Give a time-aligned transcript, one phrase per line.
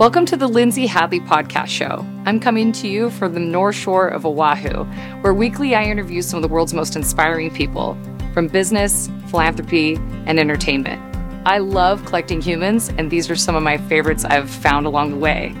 [0.00, 2.06] Welcome to the Lindsay Hadley Podcast Show.
[2.24, 4.84] I'm coming to you from the North Shore of Oahu,
[5.20, 7.98] where weekly I interview some of the world's most inspiring people
[8.32, 11.02] from business, philanthropy, and entertainment.
[11.46, 15.18] I love collecting humans, and these are some of my favorites I've found along the
[15.18, 15.54] way.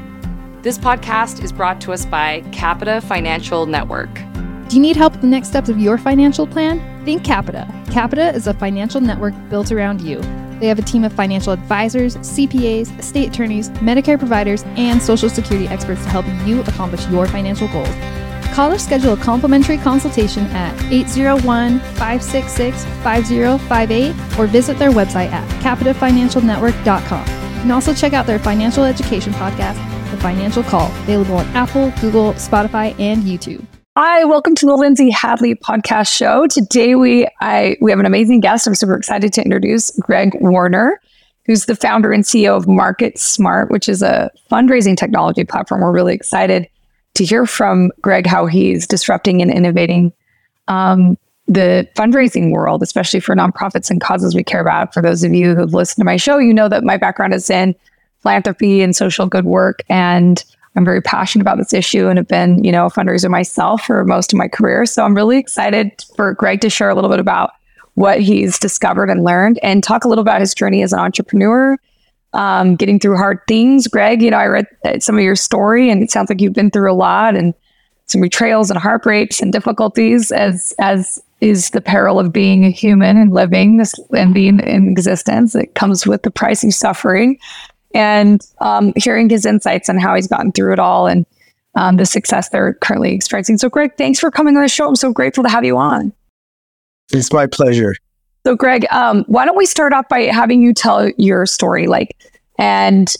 [0.62, 4.08] This podcast is brought to us by Capita Financial Network.
[4.70, 7.04] Do you need help with the next steps of your financial plan?
[7.04, 7.68] Think Capita.
[7.90, 10.22] Capita is a financial network built around you.
[10.60, 15.66] They have a team of financial advisors, CPAs, estate attorneys, Medicare providers, and Social Security
[15.68, 17.88] experts to help you accomplish your financial goals.
[18.52, 25.48] Call or schedule a complimentary consultation at 801 566 5058 or visit their website at
[25.62, 27.26] capitafinancialnetwork.com.
[27.26, 29.76] You can also check out their financial education podcast,
[30.10, 33.64] The Financial Call, available on Apple, Google, Spotify, and YouTube.
[33.96, 36.46] Hi, welcome to the Lindsay Hadley podcast show.
[36.46, 38.68] Today we I we have an amazing guest.
[38.68, 41.00] I'm super excited to introduce Greg Warner,
[41.44, 45.80] who's the founder and CEO of MarketSmart, which is a fundraising technology platform.
[45.80, 46.68] We're really excited
[47.14, 50.12] to hear from Greg how he's disrupting and innovating
[50.68, 54.94] um, the fundraising world, especially for nonprofits and causes we care about.
[54.94, 57.50] For those of you who've listened to my show, you know that my background is
[57.50, 57.74] in
[58.22, 60.44] philanthropy and social good work and
[60.80, 64.02] I'm very passionate about this issue and have been, you know, a fundraiser myself for
[64.06, 64.86] most of my career.
[64.86, 67.50] So I'm really excited for Greg to share a little bit about
[67.96, 71.76] what he's discovered and learned and talk a little about his journey as an entrepreneur,
[72.32, 73.88] um, getting through hard things.
[73.88, 74.66] Greg, you know, I read
[75.00, 77.52] some of your story and it sounds like you've been through a lot and
[78.06, 83.18] some betrayals and heartbreaks and difficulties as as is the peril of being a human
[83.18, 85.54] and living this and being in existence.
[85.54, 87.38] It comes with the price of suffering
[87.94, 91.26] and um, hearing his insights on how he's gotten through it all and
[91.74, 93.58] um, the success they're currently experiencing.
[93.58, 94.88] So, Greg, thanks for coming on the show.
[94.88, 96.12] I'm so grateful to have you on.
[97.12, 97.94] It's my pleasure.
[98.46, 101.86] So, Greg, um, why don't we start off by having you tell your story?
[101.86, 102.16] Like,
[102.58, 103.14] and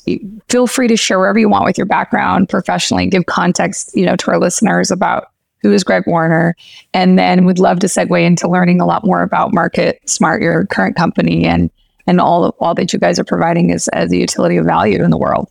[0.49, 3.07] feel free to share wherever you want with your background professionally.
[3.07, 5.29] Give context, you know, to our listeners about
[5.63, 6.57] who is Greg Warner,
[6.95, 10.97] and then we'd love to segue into learning a lot more about MarketSmart, your current
[10.97, 11.71] company, and
[12.07, 15.11] and all all that you guys are providing is as a utility of value in
[15.11, 15.51] the world.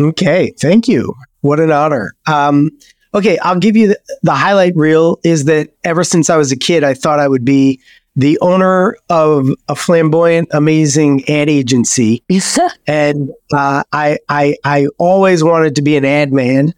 [0.00, 1.14] Okay, thank you.
[1.42, 2.14] What an honor.
[2.26, 2.70] Um,
[3.14, 5.18] okay, I'll give you the, the highlight reel.
[5.24, 7.80] Is that ever since I was a kid, I thought I would be
[8.16, 12.22] the owner of a flamboyant, amazing ad agency,
[12.86, 16.74] and uh, I, I I always wanted to be an ad man,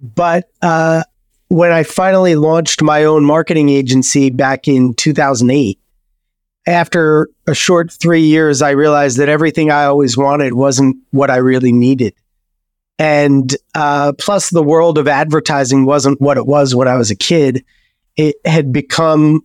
[0.00, 1.04] but uh,
[1.48, 5.78] when I finally launched my own marketing agency back in 2008,
[6.66, 11.36] after a short three years, I realized that everything I always wanted wasn't what I
[11.36, 12.14] really needed.
[12.98, 17.16] And uh, plus, the world of advertising wasn't what it was when I was a
[17.16, 17.64] kid.
[18.16, 19.40] It had become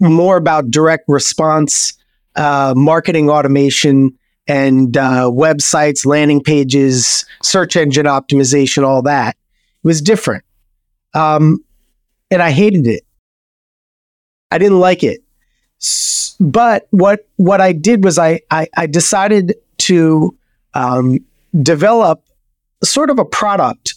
[0.00, 1.92] more about direct response,
[2.34, 4.18] uh, marketing automation,
[4.48, 9.36] and uh, websites, landing pages, search engine optimization, all that.
[9.84, 10.44] It was different.
[11.14, 11.58] Um,
[12.30, 13.04] and I hated it.
[14.50, 15.20] I didn't like it.
[16.38, 20.36] But what what I did was I I, I decided to
[20.74, 21.18] um,
[21.62, 22.22] develop
[22.82, 23.94] sort of a product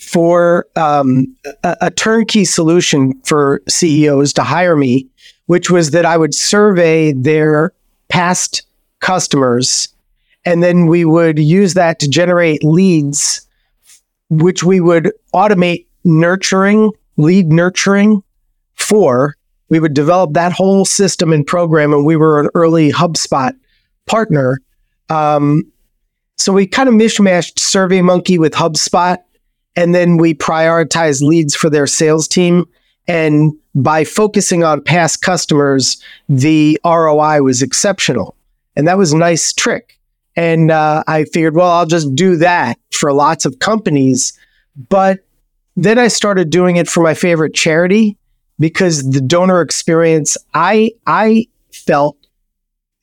[0.00, 5.08] for um, a, a, turnkey solution for CEOs to hire me,
[5.46, 7.72] which was that I would survey their
[8.08, 8.62] past
[9.00, 9.88] customers,
[10.44, 13.46] and then we would use that to generate leads,
[14.30, 18.22] which we would automate nurturing, lead nurturing
[18.74, 19.36] for
[19.68, 23.52] we would develop that whole system and program, and we were an early HubSpot
[24.06, 24.60] partner.
[25.08, 25.70] Um,
[26.36, 29.18] so we kind of mishmashed SurveyMonkey with HubSpot,
[29.76, 32.66] and then we prioritized leads for their sales team.
[33.06, 38.36] And by focusing on past customers, the ROI was exceptional.
[38.76, 39.98] And that was a nice trick.
[40.36, 44.38] And uh, I figured, well, I'll just do that for lots of companies.
[44.88, 45.20] But
[45.76, 48.16] then I started doing it for my favorite charity
[48.58, 52.16] because the donor experience I I felt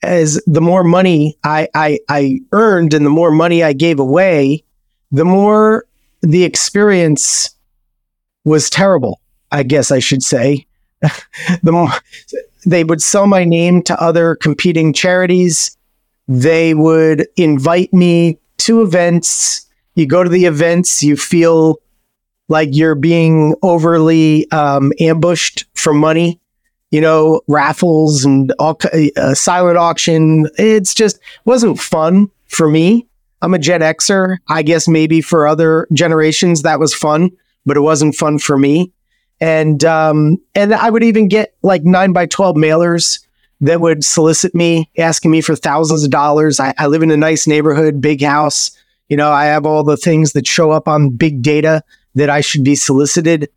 [0.03, 4.63] as the more money I, I I earned and the more money I gave away,
[5.11, 5.85] the more
[6.21, 7.55] the experience
[8.45, 9.19] was terrible.
[9.51, 10.65] I guess I should say.
[11.01, 11.89] the more
[12.65, 15.75] they would sell my name to other competing charities.
[16.27, 19.67] They would invite me to events.
[19.95, 21.77] You go to the events, you feel
[22.49, 26.39] like you're being overly um, ambushed for money.
[26.91, 28.77] You know, raffles and all
[29.15, 30.47] uh, silent auction.
[30.57, 33.07] It's just wasn't fun for me.
[33.41, 34.37] I'm a Gen Xer.
[34.49, 37.31] I guess maybe for other generations that was fun,
[37.65, 38.91] but it wasn't fun for me.
[39.39, 43.25] And um, and I would even get like nine by twelve mailers
[43.61, 46.59] that would solicit me, asking me for thousands of dollars.
[46.59, 48.71] I, I live in a nice neighborhood, big house
[49.11, 51.83] You know, I have all the things that show up on big data
[52.15, 53.49] that I should be solicited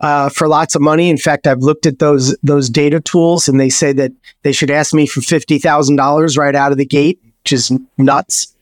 [0.00, 1.10] uh, for lots of money.
[1.10, 4.12] In fact, I've looked at those those data tools, and they say that
[4.42, 7.72] they should ask me for fifty thousand dollars right out of the gate, which is
[7.98, 8.54] nuts.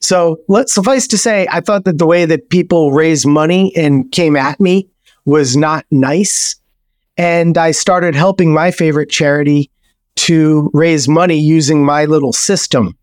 [0.00, 4.10] So let suffice to say, I thought that the way that people raised money and
[4.12, 4.88] came at me
[5.24, 6.56] was not nice.
[7.16, 9.70] And I started helping my favorite charity
[10.16, 12.96] to raise money using my little system,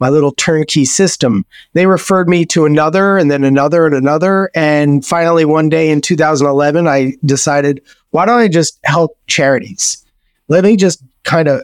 [0.00, 1.44] my little turnkey system.
[1.72, 4.50] They referred me to another and then another and another.
[4.54, 10.04] And finally, one day in 2011, I decided, why don't I just help charities?
[10.48, 11.62] Let me just kind of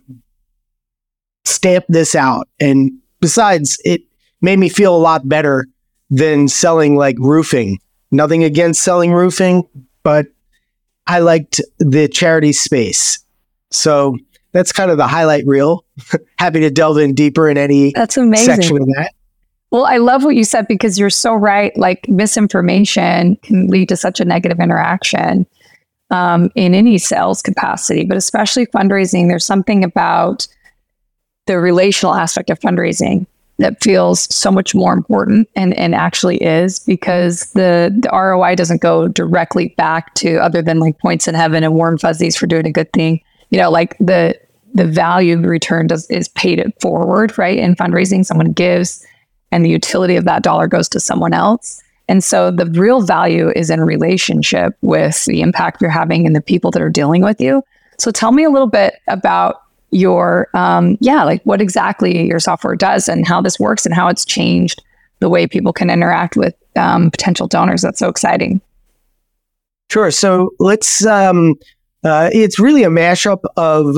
[1.45, 2.49] stamp this out.
[2.61, 4.03] And besides, it
[4.41, 5.67] made me feel a lot better
[6.11, 7.79] than selling like roofing.
[8.11, 9.67] Nothing against selling roofing,
[10.03, 10.27] but
[11.07, 13.19] I liked the charity space.
[13.71, 14.19] So
[14.55, 15.85] that's kind of the highlight reel.
[16.39, 18.47] Happy to delve in deeper in any that's amazing.
[18.47, 19.13] section of that.
[19.71, 21.77] Well, I love what you said because you're so right.
[21.77, 25.47] Like misinformation can lead to such a negative interaction
[26.11, 29.27] um, in any sales capacity, but especially fundraising.
[29.27, 30.47] There's something about
[31.47, 33.27] the relational aspect of fundraising
[33.59, 38.81] that feels so much more important and, and actually is because the, the ROI doesn't
[38.81, 42.67] go directly back to other than like points in heaven and warm fuzzies for doing
[42.67, 43.21] a good thing.
[43.51, 44.39] You know, like the
[44.75, 47.59] the value return does is paid it forward, right?
[47.59, 49.05] In fundraising, someone gives
[49.53, 51.81] and the utility of that dollar goes to someone else.
[52.09, 56.41] And so the real value is in relationship with the impact you're having and the
[56.41, 57.63] people that are dealing with you.
[57.99, 59.63] So tell me a little bit about
[59.95, 64.09] your um, yeah like what exactly your software does and how this works and how
[64.09, 64.83] it's changed
[65.21, 68.61] the way people can interact with um, potential donors that's so exciting
[69.91, 71.55] sure so let's um,
[72.03, 73.97] uh, it's really a mashup of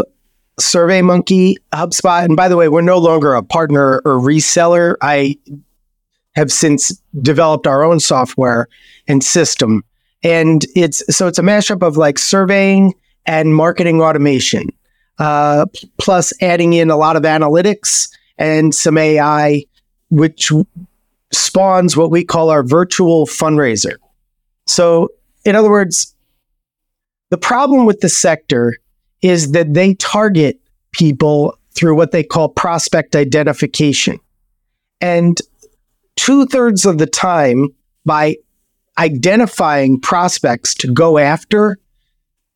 [0.61, 4.97] SurveyMonkey, HubSpot, and by the way, we're no longer a partner or reseller.
[5.03, 5.37] I
[6.35, 8.69] have since developed our own software
[9.07, 9.85] and system,
[10.23, 12.95] and it's so it's a mashup of like surveying
[13.27, 14.71] and marketing automation
[15.19, 15.67] uh,
[15.99, 18.09] plus adding in a lot of analytics
[18.39, 19.65] and some AI,
[20.11, 20.53] which
[21.33, 23.97] spawns what we call our virtual fundraiser.
[24.67, 25.09] So,
[25.45, 26.15] in other words,
[27.31, 28.77] the problem with the sector
[29.23, 30.61] is that they target
[30.93, 34.19] people through what they call prospect identification.
[35.01, 35.39] And
[36.17, 37.69] two thirds of the time,
[38.05, 38.37] by
[38.99, 41.79] identifying prospects to go after,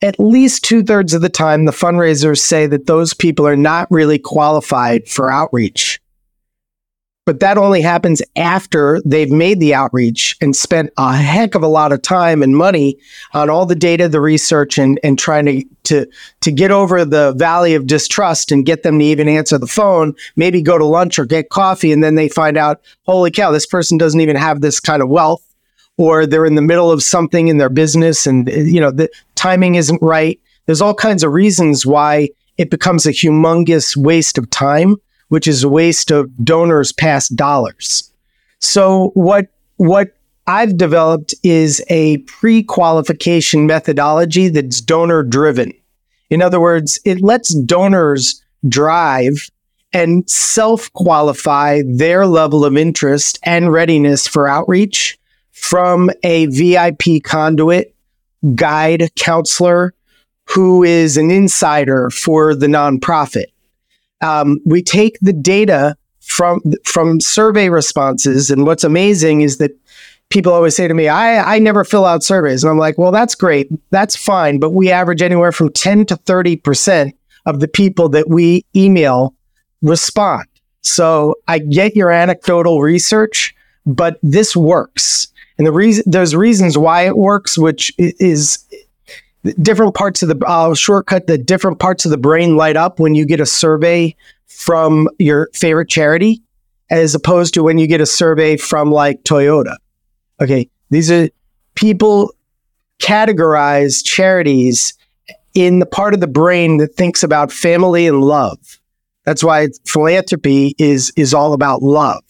[0.03, 3.91] at least two thirds of the time, the fundraisers say that those people are not
[3.91, 6.00] really qualified for outreach.
[7.31, 11.69] But that only happens after they've made the outreach and spent a heck of a
[11.69, 12.99] lot of time and money
[13.33, 16.07] on all the data, the research, and, and trying to, to,
[16.41, 20.13] to get over the valley of distrust and get them to even answer the phone,
[20.35, 21.93] maybe go to lunch or get coffee.
[21.93, 25.09] And then they find out, holy cow, this person doesn't even have this kind of
[25.09, 25.47] wealth
[25.99, 29.77] or they're in the middle of something in their business and you know the timing
[29.77, 32.29] isn't right there's all kinds of reasons why
[32.59, 34.97] it becomes a humongous waste of time
[35.31, 38.13] which is a waste of donors past dollars
[38.61, 40.15] so what what
[40.47, 45.73] I've developed is a pre-qualification methodology that's donor driven.
[46.29, 49.49] In other words, it lets donors drive
[49.93, 55.19] and self qualify their level of interest and readiness for outreach
[55.53, 57.95] from a VIP conduit,
[58.55, 59.95] guide, counselor
[60.47, 63.47] who is an insider for the nonprofit.
[64.21, 69.73] Um, we take the data from from survey responses, and what's amazing is that
[70.31, 72.65] people always say to me, I, I never fill out surveys.
[72.65, 73.69] And I'm like, well, that's great.
[73.91, 74.59] That's fine.
[74.59, 77.13] But we average anywhere from 10 to 30%
[77.47, 79.35] of the people that we email
[79.83, 80.47] respond.
[80.83, 85.29] So I get your anecdotal research, but this works.
[85.59, 88.65] And the reason there's reasons why it works, which is
[89.63, 93.25] different parts of the shortcut the different parts of the brain light up when you
[93.25, 94.15] get a survey
[94.47, 96.43] from your favorite charity
[96.91, 99.77] as opposed to when you get a survey from like Toyota.
[100.43, 101.29] Okay, these are
[101.75, 102.35] people
[103.01, 104.95] categorize charities
[105.55, 108.59] in the part of the brain that thinks about family and love.
[109.25, 112.23] That's why philanthropy is is all about love.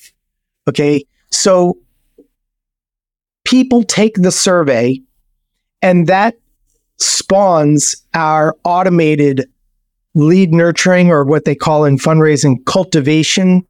[0.68, 1.04] Okay?
[1.30, 1.78] So
[3.44, 5.00] people take the survey
[5.82, 6.36] and that
[7.00, 9.48] spawns our automated
[10.14, 13.66] lead nurturing or what they call in fundraising cultivation,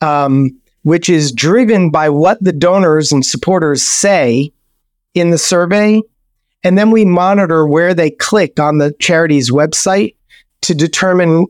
[0.00, 0.50] um,
[0.82, 4.52] which is driven by what the donors and supporters say
[5.14, 6.00] in the survey.
[6.64, 10.14] And then we monitor where they click on the charity's website
[10.62, 11.46] to determine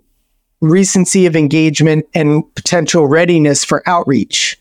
[0.60, 4.58] recency of engagement and potential readiness for outreach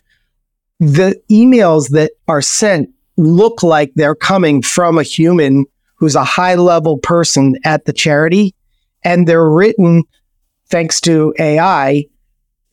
[0.82, 5.64] the emails that are sent look like they're coming from a human
[6.02, 8.56] who's a high level person at the charity.
[9.04, 10.04] And they're written,
[10.68, 12.06] thanks to AI,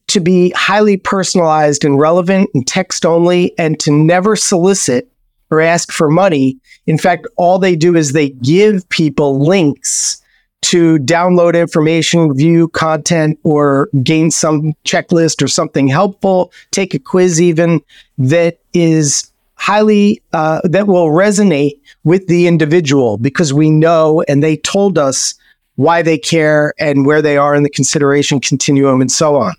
[0.06, 5.12] to be highly personalized and relevant and text only and to never solicit
[5.50, 6.58] or ask for money.
[6.86, 10.22] In fact, all they do is they give people links
[10.62, 17.42] to download information, view content, or gain some checklist or something helpful, take a quiz
[17.42, 17.82] even
[18.16, 24.56] that is highly, uh, that will resonate with the individual because we know and they
[24.56, 25.34] told us
[25.74, 29.54] why they care and where they are in the consideration continuum and so on.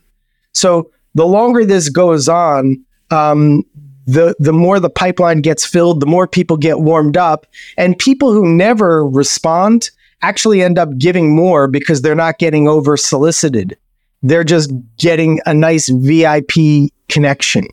[0.53, 3.63] So the longer this goes on, um,
[4.05, 7.45] the the more the pipeline gets filled, the more people get warmed up,
[7.77, 9.91] and people who never respond
[10.21, 13.77] actually end up giving more because they're not getting over solicited.
[14.23, 17.67] They're just getting a nice VIP connection.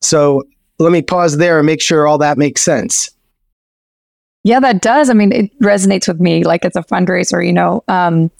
[0.00, 0.44] So
[0.78, 3.10] let me pause there and make sure all that makes sense.
[4.44, 5.10] Yeah, that does.
[5.10, 6.44] I mean, it resonates with me.
[6.44, 7.82] Like it's a fundraiser, you know.
[7.88, 8.30] Um,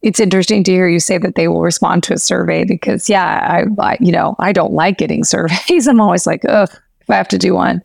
[0.00, 3.64] it's interesting to hear you say that they will respond to a survey because, yeah,
[3.78, 5.86] I, I you know, I don't like getting surveys.
[5.86, 6.70] I'm always like, ugh,
[7.00, 7.82] if I have to do one.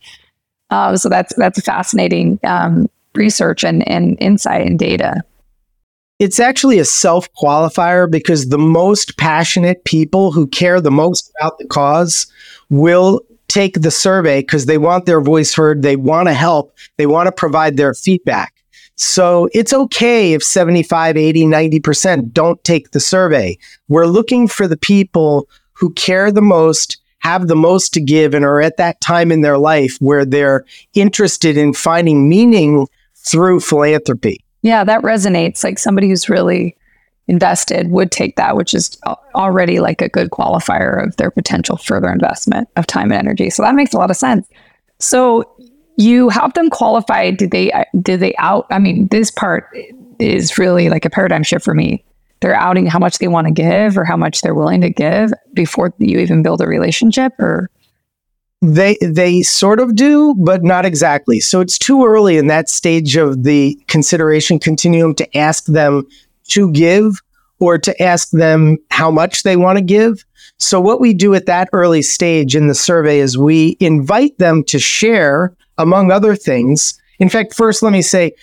[0.69, 5.21] Uh, so that's that's fascinating um, research and, and insight and data.
[6.19, 11.57] It's actually a self qualifier because the most passionate people who care the most about
[11.59, 12.27] the cause
[12.69, 17.05] will take the survey because they want their voice heard, they want to help, they
[17.05, 18.53] want to provide their feedback.
[18.95, 23.57] So it's okay if 75, 80, 90% don't take the survey.
[23.87, 28.43] We're looking for the people who care the most, have the most to give, and
[28.43, 34.43] are at that time in their life where they're interested in finding meaning through philanthropy.
[34.63, 35.63] Yeah, that resonates.
[35.63, 36.75] Like somebody who's really
[37.27, 38.97] invested would take that, which is
[39.35, 43.49] already like a good qualifier of their potential further investment of time and energy.
[43.49, 44.47] So that makes a lot of sense.
[44.99, 45.49] So
[45.97, 47.31] you help them qualify.
[47.31, 48.67] Did they, did they out?
[48.69, 49.69] I mean, this part
[50.19, 52.03] is really like a paradigm shift for me.
[52.39, 55.31] They're outing how much they want to give or how much they're willing to give
[55.53, 57.69] before you even build a relationship or
[58.61, 61.39] they they sort of do, but not exactly.
[61.39, 66.07] So it's too early in that stage of the consideration continuum to ask them
[66.47, 67.21] to give
[67.59, 70.23] or to ask them how much they want to give.
[70.57, 74.63] So what we do at that early stage in the survey is we invite them
[74.65, 76.99] to share among other things.
[77.19, 78.33] In fact, first let me say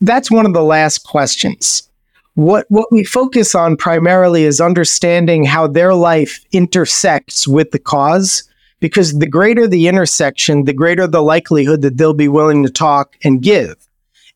[0.00, 1.88] that's one of the last questions.
[2.34, 8.44] What what we focus on primarily is understanding how their life intersects with the cause
[8.80, 13.16] because the greater the intersection, the greater the likelihood that they'll be willing to talk
[13.24, 13.74] and give.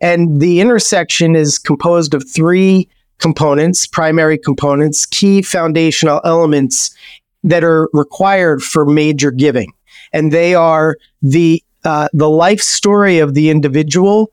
[0.00, 2.88] And the intersection is composed of three
[3.22, 6.94] components, primary components, key foundational elements
[7.44, 9.72] that are required for major giving.
[10.12, 14.32] And they are the uh, the life story of the individual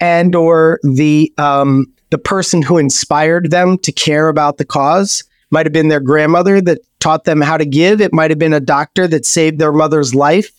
[0.00, 5.66] and or the um, the person who inspired them to care about the cause might
[5.66, 8.00] have been their grandmother that taught them how to give.
[8.00, 10.50] It might have been a doctor that saved their mother's life.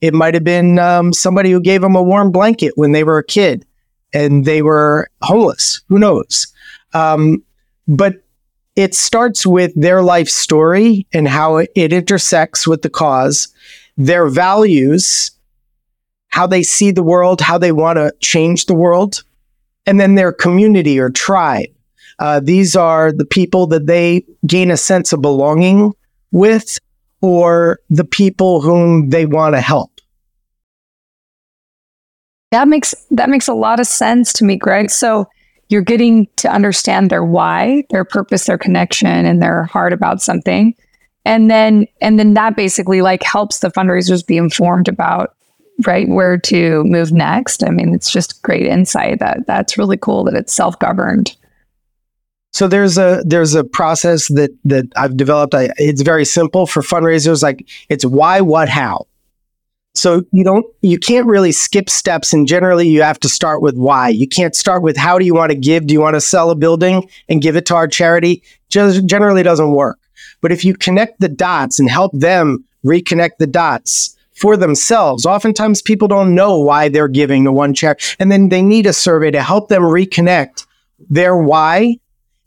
[0.00, 3.18] It might have been um, somebody who gave them a warm blanket when they were
[3.18, 3.66] a kid
[4.12, 5.82] and they were homeless.
[5.88, 6.46] Who knows?
[6.98, 7.44] Um,
[7.86, 8.22] but
[8.74, 13.48] it starts with their life story and how it, intersects with the cause,
[13.96, 15.30] their values,
[16.28, 19.24] how they see the world, how they want to change the world,
[19.86, 21.68] and then their community or tribe.
[22.18, 25.92] Uh, these are the people that they gain a sense of belonging
[26.32, 26.78] with
[27.20, 29.92] or the people whom they want to help.
[32.50, 34.90] That makes that makes a lot of sense to me, Greg.
[34.90, 35.28] So
[35.68, 40.74] you're getting to understand their why, their purpose, their connection, and their heart about something.
[41.24, 45.34] And then and then that basically like helps the fundraisers be informed about
[45.86, 47.62] right where to move next.
[47.62, 51.36] I mean, it's just great insight that that's really cool that it's self-governed.
[52.52, 55.54] So there's a there's a process that that I've developed.
[55.54, 57.42] I, it's very simple for fundraisers.
[57.42, 59.06] Like it's why, what, how.
[59.94, 63.76] So you don't you can't really skip steps, and generally you have to start with
[63.76, 64.08] why.
[64.10, 65.86] You can't start with how do you want to give?
[65.86, 68.42] Do you want to sell a building and give it to our charity?
[68.68, 69.98] Just generally doesn't work.
[70.40, 75.82] But if you connect the dots and help them reconnect the dots for themselves, oftentimes
[75.82, 79.32] people don't know why they're giving to one charity, and then they need a survey
[79.32, 80.66] to help them reconnect
[81.10, 81.96] their why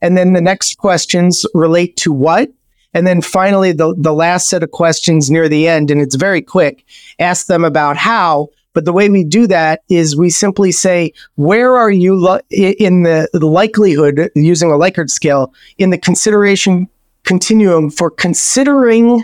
[0.01, 2.49] and then the next questions relate to what?
[2.93, 6.41] And then finally, the, the last set of questions near the end, and it's very
[6.41, 6.85] quick,
[7.19, 8.49] ask them about how.
[8.73, 13.27] But the way we do that is we simply say, where are you in the
[13.33, 16.87] likelihood, using a Likert scale, in the consideration
[17.23, 19.23] continuum for considering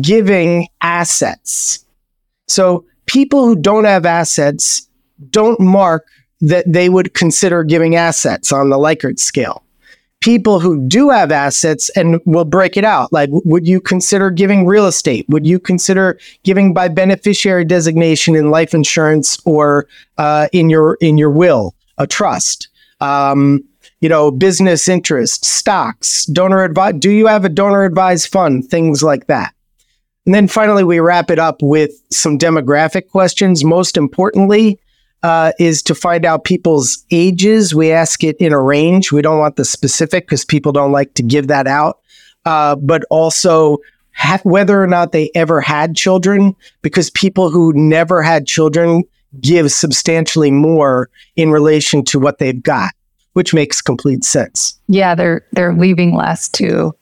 [0.00, 1.84] giving assets.
[2.46, 4.88] So people who don't have assets
[5.30, 6.06] don't mark
[6.40, 9.64] that they would consider giving assets on the Likert scale.
[10.20, 13.12] People who do have assets and will break it out.
[13.12, 15.26] Like, would you consider giving real estate?
[15.28, 19.86] Would you consider giving by beneficiary designation in life insurance or
[20.18, 22.68] uh, in your in your will, a trust?
[23.00, 23.62] Um,
[24.00, 26.94] you know, business interest, stocks, donor advice.
[26.98, 28.68] Do you have a donor advised fund?
[28.68, 29.54] Things like that.
[30.26, 33.64] And then finally, we wrap it up with some demographic questions.
[33.64, 34.78] Most importantly,
[35.22, 37.74] uh, is to find out people's ages.
[37.74, 39.12] We ask it in a range.
[39.12, 41.98] We don't want the specific because people don't like to give that out.
[42.44, 43.78] Uh, but also
[44.14, 49.02] ha- whether or not they ever had children, because people who never had children
[49.40, 52.92] give substantially more in relation to what they've got,
[53.34, 54.78] which makes complete sense.
[54.86, 56.94] Yeah, they're they're leaving less to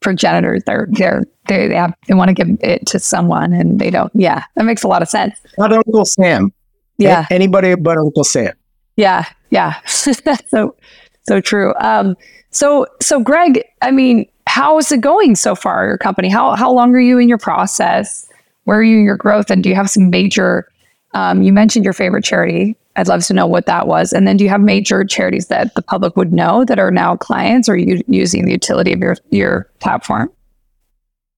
[0.00, 0.62] progenitors.
[0.64, 4.12] They're they're they have, they want to give it to someone, and they don't.
[4.14, 5.34] Yeah, that makes a lot of sense.
[5.58, 6.52] Not Uncle Sam.
[7.00, 8.52] Yeah, A- anybody but Uncle Sam.
[8.96, 9.80] yeah, yeah.
[9.84, 10.76] so
[11.22, 11.74] so true.
[11.80, 12.16] Um,
[12.50, 15.86] so so Greg, I mean, how is it going so far?
[15.86, 16.28] Your company.
[16.28, 18.26] How how long are you in your process?
[18.64, 19.50] Where are you in your growth?
[19.50, 20.68] And do you have some major?
[21.12, 22.76] Um, you mentioned your favorite charity.
[22.96, 24.12] I'd love to know what that was.
[24.12, 27.16] And then do you have major charities that the public would know that are now
[27.16, 30.30] clients or are you using the utility of your, your platform?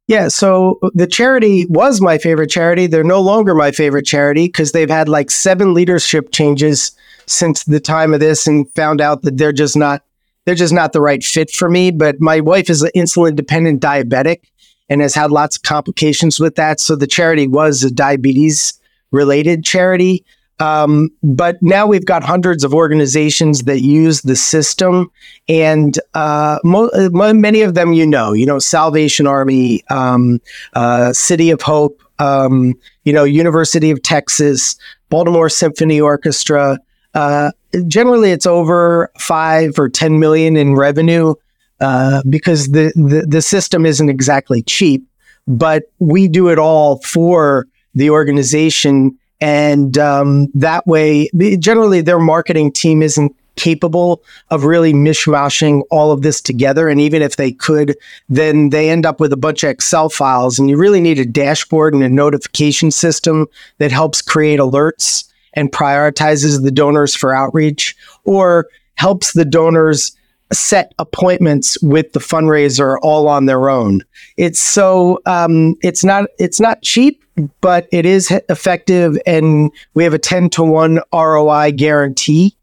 [0.09, 2.87] Yeah, so uh, the charity was my favorite charity.
[2.87, 6.92] They're no longer my favorite charity because they've had like seven leadership changes
[7.26, 10.02] since the time of this and found out that they're just not
[10.44, 11.92] they're just not the right fit for me.
[11.92, 14.40] But my wife is an insulin dependent diabetic
[14.88, 16.80] and has had lots of complications with that.
[16.80, 18.75] So the charity was a diabetes
[19.12, 20.25] related charity.
[20.62, 25.11] Um, but now we've got hundreds of organizations that use the system,
[25.49, 30.40] and uh, mo- many of them you know, you know, Salvation Army, um,
[30.75, 34.76] uh, City of Hope, um, you know, University of Texas,
[35.09, 36.78] Baltimore Symphony Orchestra.
[37.12, 37.50] Uh,
[37.89, 41.34] generally, it's over five or ten million in revenue
[41.80, 45.04] uh, because the, the the system isn't exactly cheap,
[45.49, 51.28] but we do it all for the organization and um, that way,
[51.59, 56.89] generally, their marketing team isn't capable of really mishmashing all of this together.
[56.89, 57.97] And even if they could,
[58.28, 60.61] then they end up with a bunch of Excel files.
[60.61, 65.73] And you really need a dashboard and a notification system that helps create alerts and
[65.73, 70.17] prioritizes the donors for outreach or helps the donors
[70.52, 74.02] set appointments with the fundraiser all on their own.
[74.37, 77.22] It's so um, it's not it's not cheap,
[77.61, 82.57] but it is effective, and we have a ten to one ROI guarantee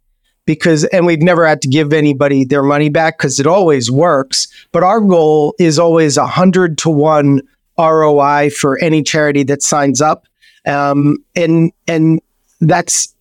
[0.46, 4.48] because and we've never had to give anybody their money back because it always works.
[4.72, 7.42] But our goal is always a hundred to one
[7.78, 10.28] ROI for any charity that signs up,
[10.66, 12.22] um, and and
[12.62, 13.14] that's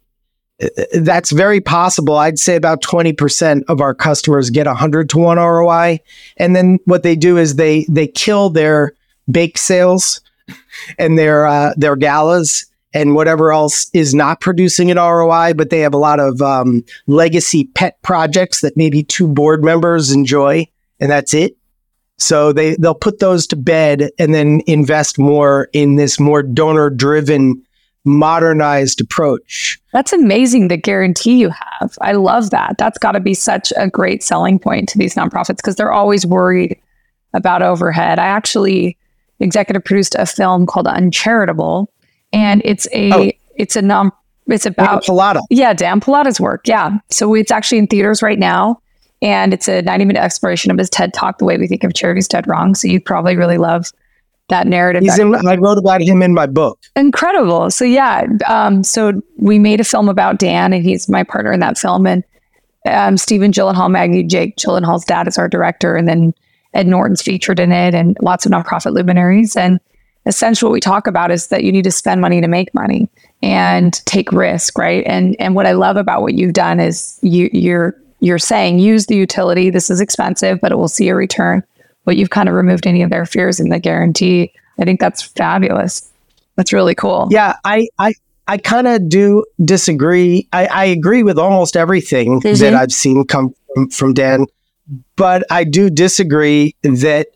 [0.93, 2.17] that's very possible.
[2.17, 6.01] I'd say about 20% of our customers get 100 to 1 ROI.
[6.37, 8.93] And then what they do is they they kill their
[9.31, 10.21] bake sales
[10.99, 15.81] and their uh, their galas and whatever else is not producing an ROI, but they
[15.81, 20.67] have a lot of um, legacy pet projects that maybe two board members enjoy,
[21.01, 21.57] and that's it.
[22.17, 26.91] So they they'll put those to bed and then invest more in this more donor
[26.91, 27.63] driven
[28.05, 29.79] modernized approach.
[29.93, 31.97] That's amazing, the guarantee you have.
[32.01, 32.77] I love that.
[32.79, 36.27] That's got to be such a great selling point to these nonprofits because they're always
[36.27, 36.81] worried
[37.35, 38.19] about overhead.
[38.19, 38.97] I actually
[39.41, 41.93] executive produced a film called Uncharitable,
[42.33, 43.31] and it's a oh.
[43.57, 44.13] it's a non
[44.47, 45.41] it's about Pallotta.
[45.51, 46.67] Yeah, Dan Pallotta's work.
[46.67, 48.81] Yeah, so it's actually in theaters right now,
[49.21, 51.95] and it's a ninety minute exploration of his TED talk, the way we think of
[51.95, 52.75] charities dead wrong.
[52.75, 53.93] So you'd probably really love
[54.49, 55.03] that narrative.
[55.03, 56.79] He's in, I wrote about him in my book.
[56.97, 57.71] Incredible.
[57.71, 61.61] So yeah, um, so we made a film about Dan, and he's my partner in
[61.61, 62.07] that film.
[62.07, 62.25] And
[62.87, 66.33] um, Stephen Gyllenhaal, Maggie Jake Gyllenhaal's dad is our director, and then
[66.75, 69.57] Ed Norton's featured in it, and lots of nonprofit luminaries.
[69.57, 69.81] And
[70.27, 73.09] essentially, what we talk about is that you need to spend money to make money
[73.43, 75.05] and take risk, right?
[75.07, 79.07] And and what I love about what you've done is you you're you're saying use
[79.07, 79.71] the utility.
[79.71, 81.63] This is expensive, but it will see a return
[82.09, 84.51] but you've kind of removed any of their fears in the guarantee.
[84.81, 86.11] I think that's fabulous.
[86.57, 87.29] That's really cool.
[87.31, 88.15] Yeah, I I
[88.47, 90.49] I kind of do disagree.
[90.55, 92.59] I, I agree with almost everything mm-hmm.
[92.63, 94.47] that I've seen come from, from Dan,
[95.17, 97.29] but I do disagree that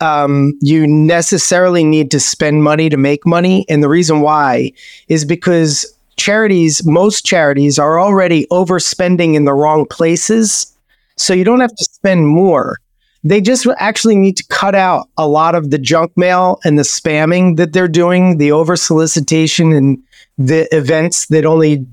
[0.00, 3.64] um, you necessarily need to spend money to make money.
[3.68, 4.72] And the reason why
[5.08, 5.86] is because
[6.16, 10.66] charities, most charities, are already overspending in the wrong places.
[11.16, 12.78] So you don't have to spend more
[13.24, 16.82] they just actually need to cut out a lot of the junk mail and the
[16.82, 20.02] spamming that they're doing, the over solicitation and
[20.38, 21.86] the events that only,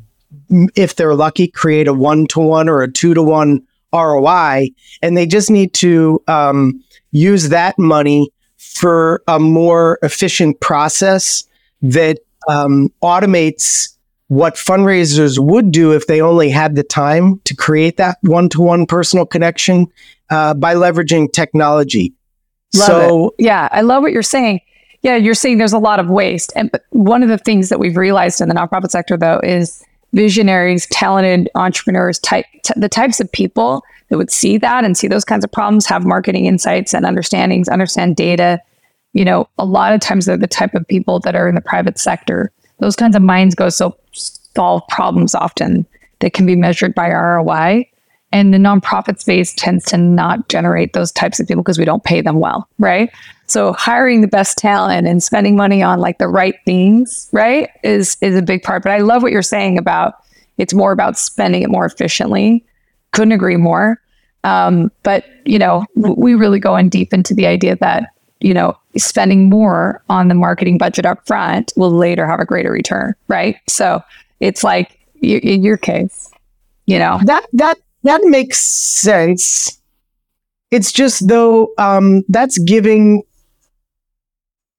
[0.76, 3.62] if they're lucky, create a one to one or a two to one
[3.93, 4.69] ROI.
[5.02, 11.43] And they just need to um, use that money for a more efficient process
[11.82, 13.95] that um, automates
[14.28, 18.62] what fundraisers would do if they only had the time to create that one to
[18.62, 19.88] one personal connection
[20.30, 22.13] uh, by leveraging technology.
[22.75, 23.45] Love so, it.
[23.45, 24.62] yeah, I love what you're saying.
[25.02, 26.54] Yeah, you're saying there's a lot of waste.
[26.56, 30.88] And one of the things that we've realized in the nonprofit sector, though, is visionaries,
[30.88, 35.26] talented entrepreneurs, type, t- the types of people that would see that and see those
[35.26, 38.60] kinds of problems, have marketing insights and understandings, understand data.
[39.13, 41.62] You know, a lot of times they're the type of people that are in the
[41.62, 42.52] private sector.
[42.80, 45.86] Those kinds of minds go so solve problems often
[46.19, 47.88] that can be measured by ROI.
[48.32, 52.04] And the nonprofit space tends to not generate those types of people because we don't
[52.04, 53.12] pay them well, right?
[53.50, 58.18] So hiring the best talent and spending money on like the right things, right, is
[58.22, 58.84] is a big part.
[58.84, 60.16] But I love what you're saying about
[60.60, 62.64] it's more about spending it more efficiently.
[63.12, 64.00] Couldn't agree more.
[64.44, 68.78] Um, but you know, we really go in deep into the idea that you know
[68.98, 73.56] spending more on the marketing budget up front will later have a greater return, right?
[73.68, 74.04] So
[74.40, 76.30] it's like in your case,
[76.86, 79.78] you know that that that makes sense.
[80.72, 83.24] It's just though um, that's giving.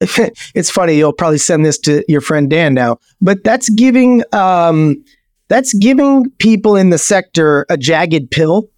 [0.54, 0.96] it's funny.
[0.96, 5.04] You'll probably send this to your friend Dan now, but that's giving um,
[5.48, 8.68] that's giving people in the sector a jagged pill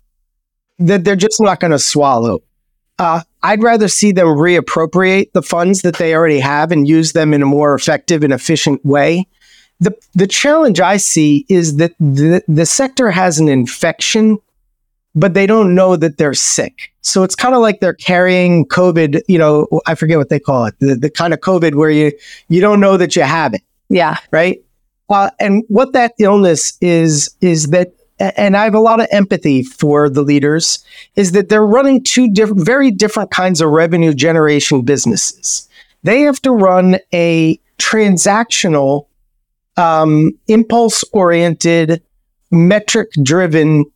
[0.79, 2.41] that they're just not going to swallow.
[2.99, 7.33] Uh, I'd rather see them reappropriate the funds that they already have and use them
[7.35, 9.27] in a more effective and efficient way
[9.83, 14.39] the the challenge I see is that the, the sector has an infection,
[15.15, 16.93] but they don't know that they're sick.
[17.03, 20.67] So it's kind of like they're carrying COVID, you know, I forget what they call
[20.67, 22.13] it, the, the kind of COVID where you
[22.49, 23.63] you don't know that you have it.
[23.89, 24.19] Yeah.
[24.31, 24.63] Right.
[25.09, 29.63] Uh, and what that illness is is that and I have a lot of empathy
[29.63, 30.85] for the leaders,
[31.17, 35.69] is that they're running two different, very different kinds of revenue generation businesses.
[36.05, 39.07] They have to run a transactional
[39.77, 42.03] um, impulse oriented,
[42.51, 43.87] metric driven,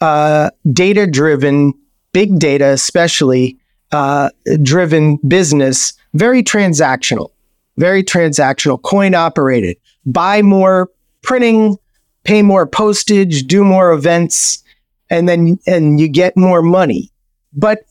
[0.00, 1.74] uh, data driven,
[2.12, 3.58] big data, especially
[3.92, 4.30] uh,
[4.62, 7.30] driven business, very transactional,
[7.76, 9.76] very transactional, coin operated.
[10.06, 10.90] Buy more
[11.22, 11.78] printing,
[12.24, 14.62] pay more postage, do more events,
[15.10, 17.10] and then and you get more money.
[17.56, 17.84] But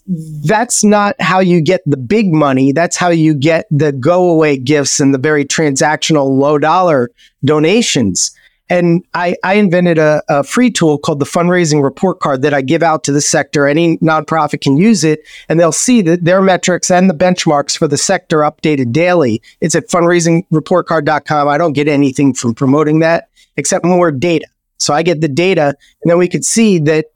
[0.44, 2.74] that's not how you get the big money.
[2.74, 7.12] That's how you get the go away gifts and the very transactional low dollar
[7.46, 8.36] donations.
[8.70, 12.62] And I, I invented a, a, free tool called the fundraising report card that I
[12.62, 13.68] give out to the sector.
[13.68, 17.88] Any nonprofit can use it and they'll see that their metrics and the benchmarks for
[17.88, 19.42] the sector updated daily.
[19.60, 21.48] It's at fundraisingreportcard.com.
[21.48, 24.48] I don't get anything from promoting that except more data.
[24.78, 27.08] So I get the data and then we could see that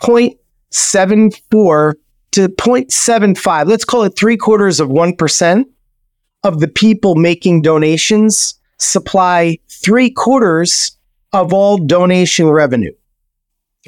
[0.00, 0.38] point
[0.70, 1.94] 0.74
[2.32, 5.64] to 0.75, let's call it three quarters of 1%
[6.42, 10.96] of the people making donations supply three quarters
[11.32, 12.92] of all donation revenue.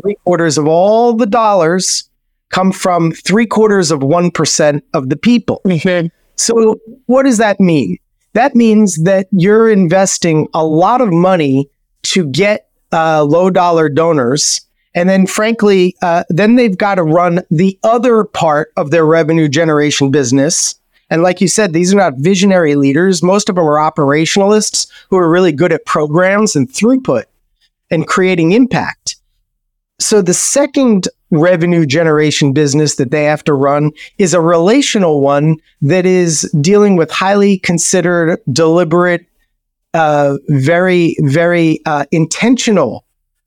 [0.01, 2.09] Three quarters of all the dollars
[2.51, 5.61] come from three quarters of 1% of the people.
[5.65, 6.09] Mm-hmm.
[6.37, 7.99] So, what does that mean?
[8.35, 11.71] That means that you're investing a lot of money
[12.05, 17.43] to get uh, low dollar donors and then, frankly, uh, then they've got to run
[17.51, 20.75] the other part of their revenue generation business.
[21.09, 23.23] And like you said, these are not visionary leaders.
[23.23, 27.25] Most of them are operationalists who are really good at programs and throughput
[27.91, 29.17] and creating impact.
[29.99, 35.57] So the second revenue generation business that they have to run is a relational one
[35.81, 39.27] that is dealing with highly considered, deliberate,
[39.95, 43.05] uh, very, very uh, intentional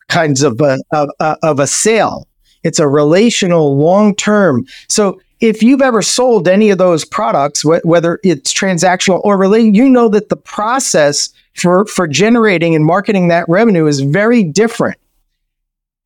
[0.08, 2.28] kinds of a, of, of a sale.
[2.64, 4.66] It's a relational long term.
[4.88, 9.76] So if you've ever sold any of those products, wh- whether it's transactional or related,
[9.76, 14.98] you know that the process for, for generating and marketing that revenue is very different.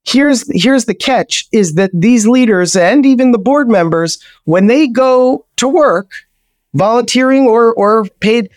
[0.06, 4.88] Here's, here's the catch is that these leaders and even the board members, when they
[4.88, 6.12] go to work,
[6.74, 8.50] volunteering or, or paid,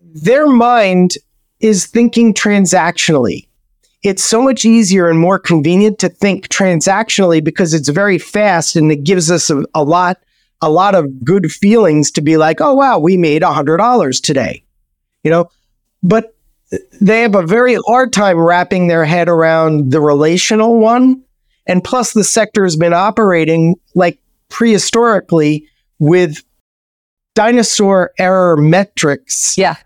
[0.00, 1.14] their mind
[1.60, 3.46] is thinking transactionally
[4.02, 8.90] it's so much easier and more convenient to think transactionally because it's very fast and
[8.90, 10.18] it gives us a, a lot
[10.60, 14.20] a lot of good feelings to be like, oh wow, we made a hundred dollars
[14.20, 14.62] today,
[15.24, 15.50] you know.
[16.04, 16.34] But
[17.00, 21.22] they have a very hard time wrapping their head around the relational one,
[21.66, 24.18] and plus the sector has been operating like
[24.50, 25.64] prehistorically
[25.98, 26.42] with
[27.34, 29.56] dinosaur error metrics.
[29.58, 29.76] Yeah.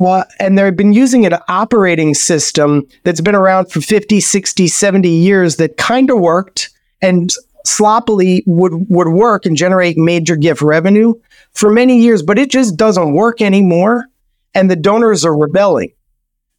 [0.00, 5.08] Well, and they've been using an operating system that's been around for 50, 60, 70
[5.08, 7.30] years that kind of worked and
[7.64, 11.14] sloppily would, would work and generate major gift revenue
[11.52, 14.06] for many years, but it just doesn't work anymore.
[14.54, 15.92] And the donors are rebelling.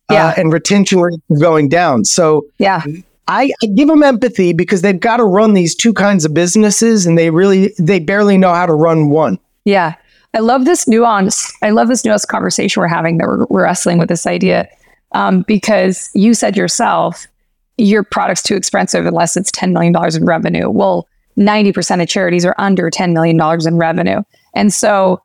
[0.09, 0.27] Yeah.
[0.27, 2.05] Uh, and retention rates are going down.
[2.05, 2.83] So Yeah.
[3.27, 7.07] I, I give them empathy because they've got to run these two kinds of businesses
[7.07, 9.39] and they really, they barely know how to run one.
[9.63, 9.95] Yeah.
[10.35, 11.51] I love this nuance.
[11.61, 14.67] I love this nuanced conversation we're having that we're, we're wrestling with this idea
[15.13, 17.25] um, because you said yourself,
[17.77, 20.69] your product's too expensive unless it's $10 million in revenue.
[20.69, 24.23] Well, 90% of charities are under $10 million in revenue.
[24.53, 25.21] And so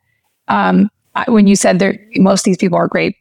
[0.46, 3.16] um, I, when you said that most of these people are great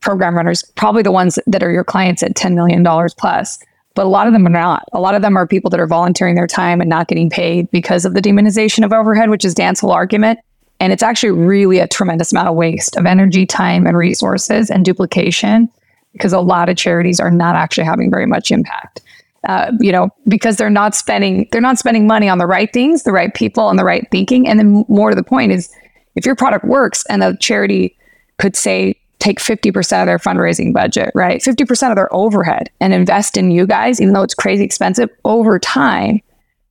[0.00, 2.82] program runners, probably the ones that are your clients at $10 million
[3.18, 3.58] plus,
[3.94, 4.84] but a lot of them are not.
[4.94, 7.70] A lot of them are people that are volunteering their time and not getting paid
[7.70, 10.38] because of the demonization of overhead, which is Dan's whole argument.
[10.80, 14.84] And it's actually really a tremendous amount of waste of energy, time, and resources and
[14.84, 15.68] duplication
[16.12, 19.00] because a lot of charities are not actually having very much impact.
[19.46, 23.02] Uh, you know, because they're not spending they're not spending money on the right things,
[23.02, 24.48] the right people, and the right thinking.
[24.48, 25.70] And then more to the point is,
[26.16, 27.94] if your product works and a charity
[28.38, 31.40] could say take 50% of their fundraising budget, right?
[31.40, 35.58] 50% of their overhead and invest in you guys, even though it's crazy expensive over
[35.58, 36.20] time.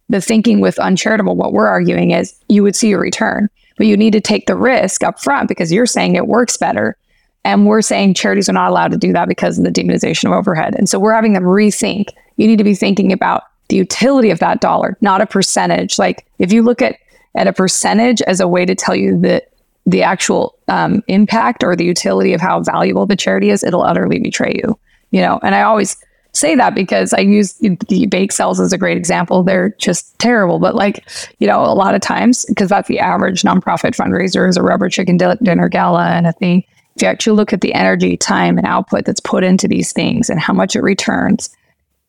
[0.10, 3.97] The thinking with uncharitable, what we're arguing is you would see a return but you
[3.97, 6.97] need to take the risk up front because you're saying it works better.
[7.45, 10.31] And we're saying charities are not allowed to do that because of the demonization of
[10.31, 10.75] overhead.
[10.75, 12.07] And so we're having them rethink.
[12.38, 15.99] You need to be thinking about the utility of that dollar, not a percentage.
[15.99, 16.97] Like if you look at
[17.36, 19.49] at a percentage as a way to tell you that
[19.86, 24.19] the actual um, impact or the utility of how valuable the charity is, it'll utterly
[24.19, 24.77] betray you.
[25.12, 25.97] You know, and I always
[26.34, 29.43] say that because I use the bake sales as a great example.
[29.43, 31.08] They're just terrible, but like,
[31.39, 34.89] you know, a lot of times, because that's the average nonprofit fundraiser is a rubber
[34.89, 36.63] chicken dinner gala and a thing.
[36.96, 40.30] If you actually look at the energy, time, and output that's put into these things
[40.30, 41.50] and how much it returns,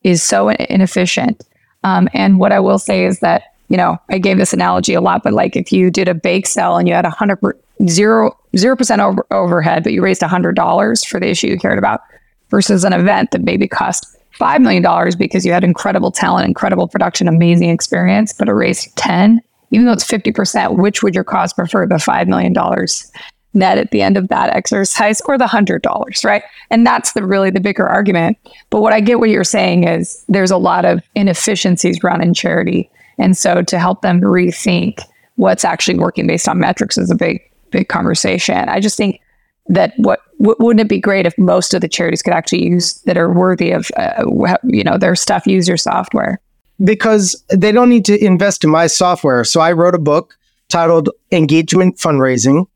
[0.02, 1.42] is so inefficient.
[1.84, 5.00] Um, and what I will say is that, you know, I gave this analogy a
[5.00, 7.38] lot, but like if you did a bake sale and you had a hundred
[7.86, 11.58] zero zero percent over, overhead, but you raised a hundred dollars for the issue you
[11.58, 12.00] cared about,
[12.54, 14.06] versus an event that maybe cost
[14.38, 14.84] $5 million
[15.18, 19.92] because you had incredible talent, incredible production, amazing experience, but a race 10, even though
[19.92, 22.54] it's 50%, which would your cause prefer, the $5 million
[23.54, 26.44] net at the end of that exercise or the $100, right?
[26.70, 28.38] And that's the really the bigger argument.
[28.70, 32.34] But what I get what you're saying is there's a lot of inefficiencies run in
[32.34, 32.88] charity.
[33.18, 35.00] And so to help them rethink
[35.34, 38.68] what's actually working based on metrics is a big, big conversation.
[38.68, 39.20] I just think
[39.66, 42.94] that what w- wouldn't it be great if most of the charities could actually use
[43.02, 44.24] that are worthy of uh,
[44.64, 46.40] you know their stuff use your software?
[46.82, 49.44] Because they don't need to invest in my software.
[49.44, 50.36] So i wrote a book
[50.68, 52.66] titled engagement fundraising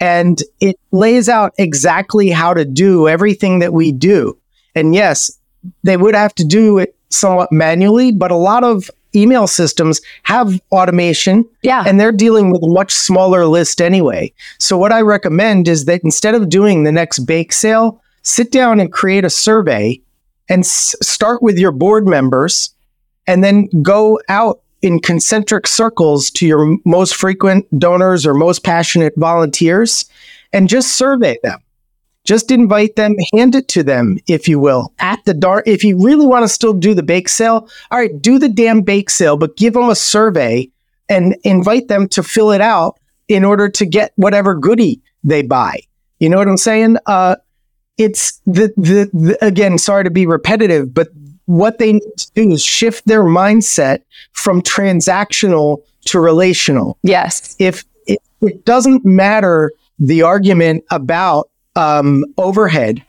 [0.00, 4.38] and it lays out exactly how to do everything that we do.
[4.74, 5.38] And yes
[5.82, 10.60] they would have to do it somewhat manually but a lot of email systems have
[10.72, 11.44] automation.
[11.62, 11.84] Yeah.
[11.86, 14.32] And they're dealing with a much smaller list anyway.
[14.58, 18.80] So what I recommend is that instead of doing the next bake sale, sit down
[18.80, 20.00] and create a survey
[20.48, 22.74] and s- start with your board members
[23.26, 29.12] and then go out in concentric circles to your most frequent donors or most passionate
[29.16, 30.04] volunteers
[30.52, 31.60] and just survey them
[32.28, 35.66] just invite them, hand it to them, if you will, at the dark.
[35.66, 38.82] If you really want to still do the bake sale, all right, do the damn
[38.82, 40.70] bake sale, but give them a survey
[41.08, 45.80] and invite them to fill it out in order to get whatever goodie they buy.
[46.20, 46.98] You know what I'm saying?
[47.06, 47.36] Uh,
[47.96, 51.08] it's the, the, the again, sorry to be repetitive, but
[51.46, 56.98] what they need to do is shift their mindset from transactional to relational.
[57.02, 57.56] Yes.
[57.58, 63.04] If it, it doesn't matter the argument about um, overhead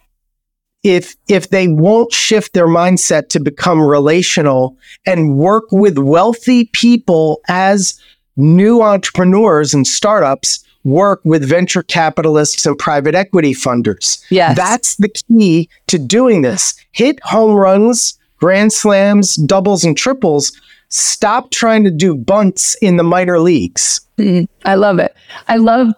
[0.84, 7.42] if if they won't shift their mindset to become relational and work with wealthy people
[7.50, 8.00] as
[8.38, 14.24] new entrepreneurs and startups work with venture capitalists and private equity funders.
[14.30, 14.56] Yes.
[14.56, 16.74] That's the key to doing this.
[16.94, 20.54] Hit home runs, grand slams, doubles and triples.
[20.88, 24.00] Stop trying to do bunts in the minor leagues.
[24.18, 25.14] Mm, I love it.
[25.50, 25.94] I love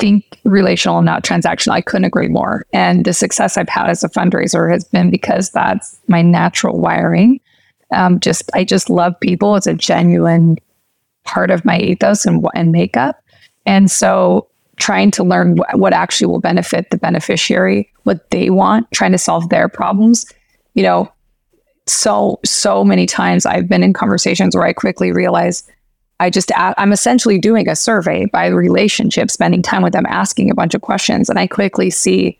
[0.00, 1.72] think relational, not transactional.
[1.72, 2.64] I couldn't agree more.
[2.72, 7.40] And the success I've had as a fundraiser has been because that's my natural wiring.
[7.92, 9.56] Um, just I just love people.
[9.56, 10.58] It's a genuine
[11.24, 13.22] part of my ethos and, and makeup.
[13.66, 18.90] And so trying to learn wh- what actually will benefit the beneficiary, what they want,
[18.92, 20.24] trying to solve their problems.
[20.74, 21.12] You know,
[21.86, 25.64] so so many times I've been in conversations where I quickly realize
[26.20, 30.54] I just, I'm essentially doing a survey by relationship, spending time with them, asking a
[30.54, 31.30] bunch of questions.
[31.30, 32.38] And I quickly see,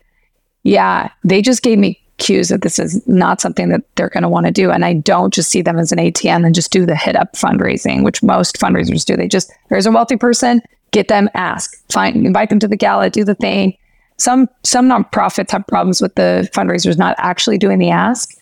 [0.63, 4.29] yeah, they just gave me cues that this is not something that they're going to
[4.29, 4.69] want to do.
[4.69, 7.33] And I don't just see them as an ATM and just do the hit up
[7.33, 9.17] fundraising, which most fundraisers do.
[9.17, 13.09] They just, there's a wealthy person, get them, ask, find, invite them to the gala,
[13.09, 13.75] do the thing.
[14.17, 18.37] Some, some nonprofits have problems with the fundraisers not actually doing the ask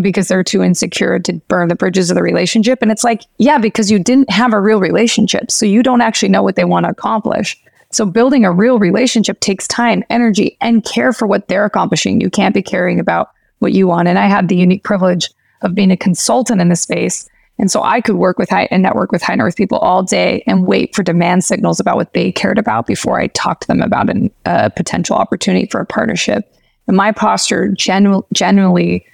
[0.00, 2.80] because they're too insecure to burn the bridges of the relationship.
[2.82, 5.50] And it's like, yeah, because you didn't have a real relationship.
[5.50, 7.56] So you don't actually know what they want to accomplish.
[7.92, 12.20] So building a real relationship takes time, energy, and care for what they're accomplishing.
[12.20, 13.30] You can't be caring about
[13.60, 14.08] what you want.
[14.08, 15.30] And I had the unique privilege
[15.62, 17.28] of being a consultant in the space.
[17.58, 20.02] And so I could work with high and network with high net worth people all
[20.02, 23.68] day and wait for demand signals about what they cared about before I talked to
[23.68, 24.10] them about
[24.44, 26.52] a potential opportunity for a partnership.
[26.88, 29.06] And my posture genu- genuinely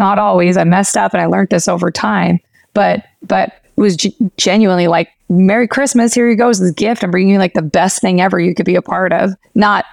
[0.00, 0.56] not always.
[0.56, 2.40] I messed up and I learned this over time,
[2.74, 6.14] but but it was g- genuinely like Merry Christmas.
[6.14, 7.04] Here you goes this gift.
[7.04, 9.30] I'm bringing you like the best thing ever you could be a part of.
[9.54, 9.84] Not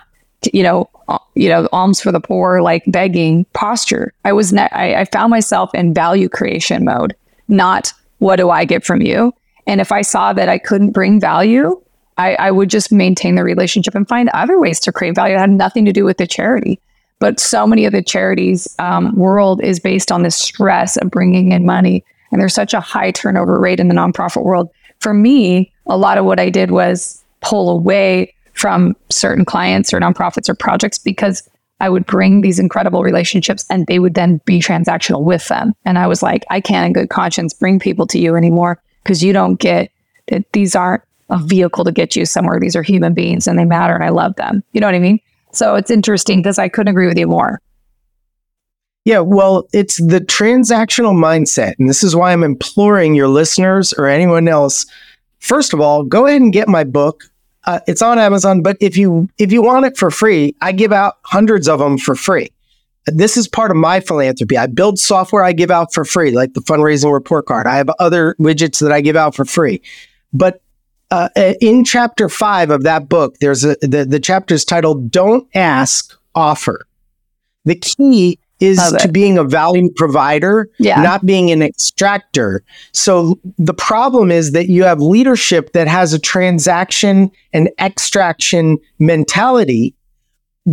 [0.53, 0.89] you know
[1.35, 4.13] you know alms for the poor like begging posture.
[4.25, 7.15] I was ne- I, I found myself in value creation mode,
[7.47, 9.33] not what do I get from you.
[9.67, 11.79] And if I saw that I couldn't bring value,
[12.17, 15.41] I, I, would just maintain the relationship and find other ways to create value that
[15.41, 16.79] had nothing to do with the charity.
[17.19, 21.51] But so many of the charities um, world is based on the stress of bringing
[21.51, 22.03] in money.
[22.31, 24.69] And there's such a high turnover rate in the nonprofit world.
[24.99, 29.99] For me, a lot of what I did was pull away from certain clients or
[29.99, 31.47] nonprofits or projects because
[31.79, 35.73] I would bring these incredible relationships and they would then be transactional with them.
[35.85, 39.23] And I was like, I can't in good conscience bring people to you anymore because
[39.23, 39.91] you don't get
[40.27, 42.59] that these aren't a vehicle to get you somewhere.
[42.59, 44.63] These are human beings and they matter and I love them.
[44.71, 45.19] You know what I mean?
[45.51, 47.59] So it's interesting because I couldn't agree with you more.
[49.05, 51.75] Yeah, well, it's the transactional mindset.
[51.79, 54.85] And this is why I'm imploring your listeners or anyone else.
[55.39, 57.23] First of all, go ahead and get my book.
[57.65, 60.91] Uh, it's on Amazon, but if you if you want it for free, I give
[60.91, 62.49] out hundreds of them for free.
[63.05, 64.57] This is part of my philanthropy.
[64.57, 67.65] I build software I give out for free, like the fundraising report card.
[67.65, 69.81] I have other widgets that I give out for free.
[70.33, 70.61] But
[71.11, 71.29] uh,
[71.61, 76.17] in chapter five of that book, there's a the, the chapter is titled "Don't Ask,
[76.35, 76.85] Offer."
[77.65, 81.01] The key is to being a value provider, yeah.
[81.01, 82.63] not being an extractor.
[82.91, 89.93] So the problem is that you have leadership that has a transaction and extraction mentality,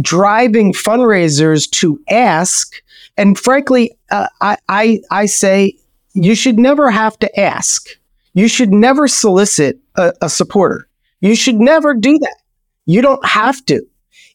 [0.00, 2.74] driving fundraisers to ask.
[3.16, 5.76] And frankly, uh, I, I I say
[6.14, 7.86] you should never have to ask.
[8.32, 10.88] You should never solicit a, a supporter.
[11.20, 12.36] You should never do that.
[12.86, 13.86] You don't have to.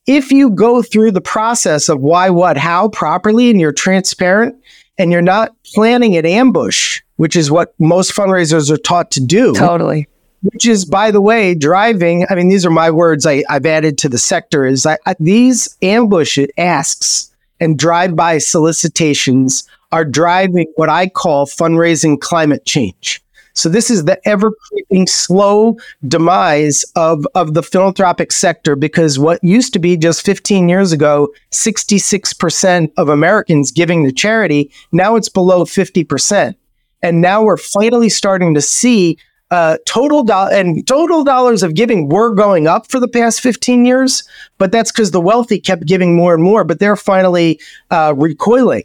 [0.08, 4.56] If you go through the process of why, what, how properly and you're transparent
[4.98, 9.54] and you're not planning an ambush, which is what most fundraisers are taught to do.
[9.54, 10.08] Totally.
[10.42, 12.26] Which is, by the way, driving.
[12.30, 14.66] I mean, these are my words I, have added to the sector.
[14.66, 21.46] Is I, I, uh, these ambush asks and drive-by solicitations are driving what I call
[21.46, 23.22] fundraising climate change.
[23.54, 29.44] So this is the ever creeping slow demise of, of the philanthropic sector because what
[29.44, 35.30] used to be just 15 years ago, 66% of Americans giving to charity, now it's
[35.30, 36.56] below 50%.
[37.02, 39.18] And now we're finally starting to see
[39.52, 43.84] uh, total do- and total dollars of giving were going up for the past 15
[43.86, 44.24] years,
[44.58, 47.60] but that's because the wealthy kept giving more and more, but they're finally
[47.90, 48.84] uh, recoiling.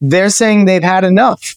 [0.00, 1.56] They're saying they've had enough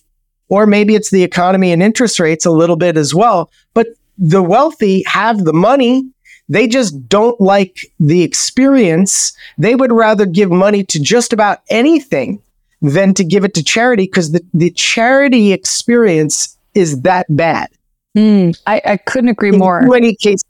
[0.49, 3.51] or maybe it's the economy and interest rates a little bit as well.
[3.73, 6.10] But the wealthy have the money.
[6.49, 9.34] They just don't like the experience.
[9.58, 12.41] They would rather give money to just about anything
[12.82, 17.69] than to give it to charity because the, the charity experience is that bad.
[18.17, 19.82] Mm, I, I, couldn't agree in more.
[19.82, 20.43] In many cases.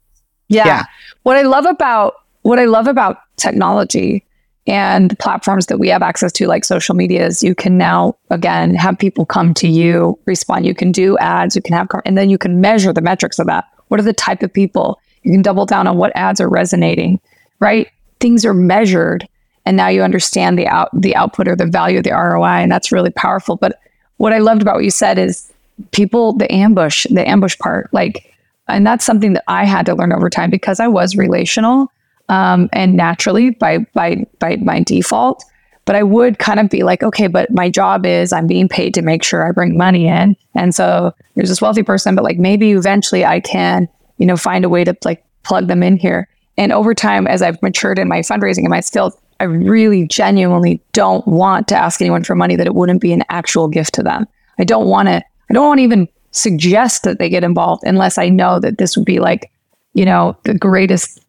[0.49, 0.65] Yeah.
[0.65, 0.83] yeah.
[1.21, 4.25] What I love about what I love about technology
[4.65, 8.75] and the platforms that we have access to, like social medias, you can now again
[8.75, 10.65] have people come to you, respond.
[10.65, 13.47] You can do ads, you can have, and then you can measure the metrics of
[13.47, 13.65] that.
[13.89, 14.99] What are the type of people?
[15.23, 17.19] You can double down on what ads are resonating,
[17.59, 17.89] right?
[18.19, 19.27] Things are measured,
[19.65, 22.71] and now you understand the out the output or the value of the ROI, and
[22.71, 23.57] that's really powerful.
[23.57, 23.79] But
[24.17, 25.51] what I loved about what you said is
[25.91, 28.33] people the ambush, the ambush part, like,
[28.69, 31.91] and that's something that I had to learn over time because I was relational
[32.29, 35.43] um, and naturally by by by my default.
[35.85, 38.93] But I would kind of be like, okay, but my job is I'm being paid
[38.93, 42.37] to make sure I bring money in, and so there's this wealthy person, but like
[42.37, 46.27] maybe eventually I can, you know, find a way to like plug them in here.
[46.57, 50.81] And over time, as I've matured in my fundraising and my skills, I really genuinely
[50.93, 54.03] don't want to ask anyone for money that it wouldn't be an actual gift to
[54.03, 54.27] them.
[54.59, 55.15] I don't want to.
[55.15, 58.95] I don't want to even suggest that they get involved unless I know that this
[58.95, 59.51] would be like,
[59.93, 61.22] you know, the greatest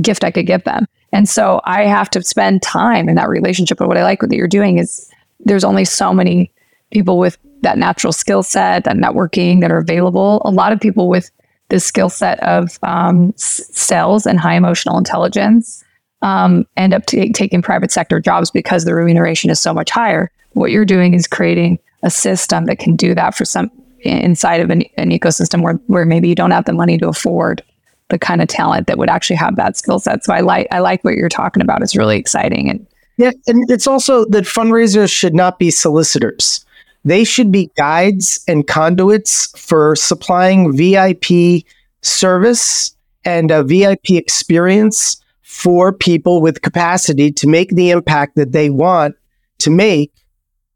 [0.00, 0.86] gift I could give them.
[1.12, 3.78] And so I have to spend time in that relationship.
[3.78, 5.10] But what I like what you're doing is
[5.40, 6.52] there's only so many
[6.90, 10.42] people with that natural skill set, that networking that are available.
[10.44, 11.30] A lot of people with
[11.70, 15.84] this skill set of um, sales and high emotional intelligence
[16.22, 20.30] um, end up t- taking private sector jobs because the remuneration is so much higher.
[20.52, 23.70] What you're doing is creating a system that can do that for some
[24.00, 27.62] inside of an, an ecosystem where, where maybe you don't have the money to afford
[28.08, 30.24] the kind of talent that would actually have that skill set.
[30.24, 31.82] So I like I like what you're talking about.
[31.82, 32.86] It's really exciting and
[33.16, 36.64] yeah, and it's also that fundraisers should not be solicitors.
[37.04, 41.64] They should be guides and conduits for supplying VIP
[42.02, 42.94] service
[43.24, 49.16] and a VIP experience for people with capacity to make the impact that they want
[49.58, 50.12] to make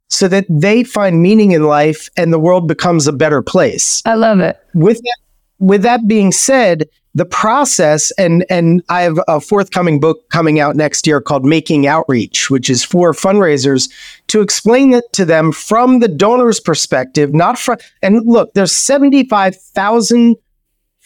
[0.09, 4.03] so that they find meaning in life and the world becomes a better place.
[4.05, 4.59] I love it.
[4.75, 5.19] With that,
[5.63, 10.77] with that being said, the process and and I have a forthcoming book coming out
[10.77, 13.91] next year called Making Outreach, which is for fundraisers
[14.29, 20.37] to explain it to them from the donor's perspective, not from and look, there's 75,000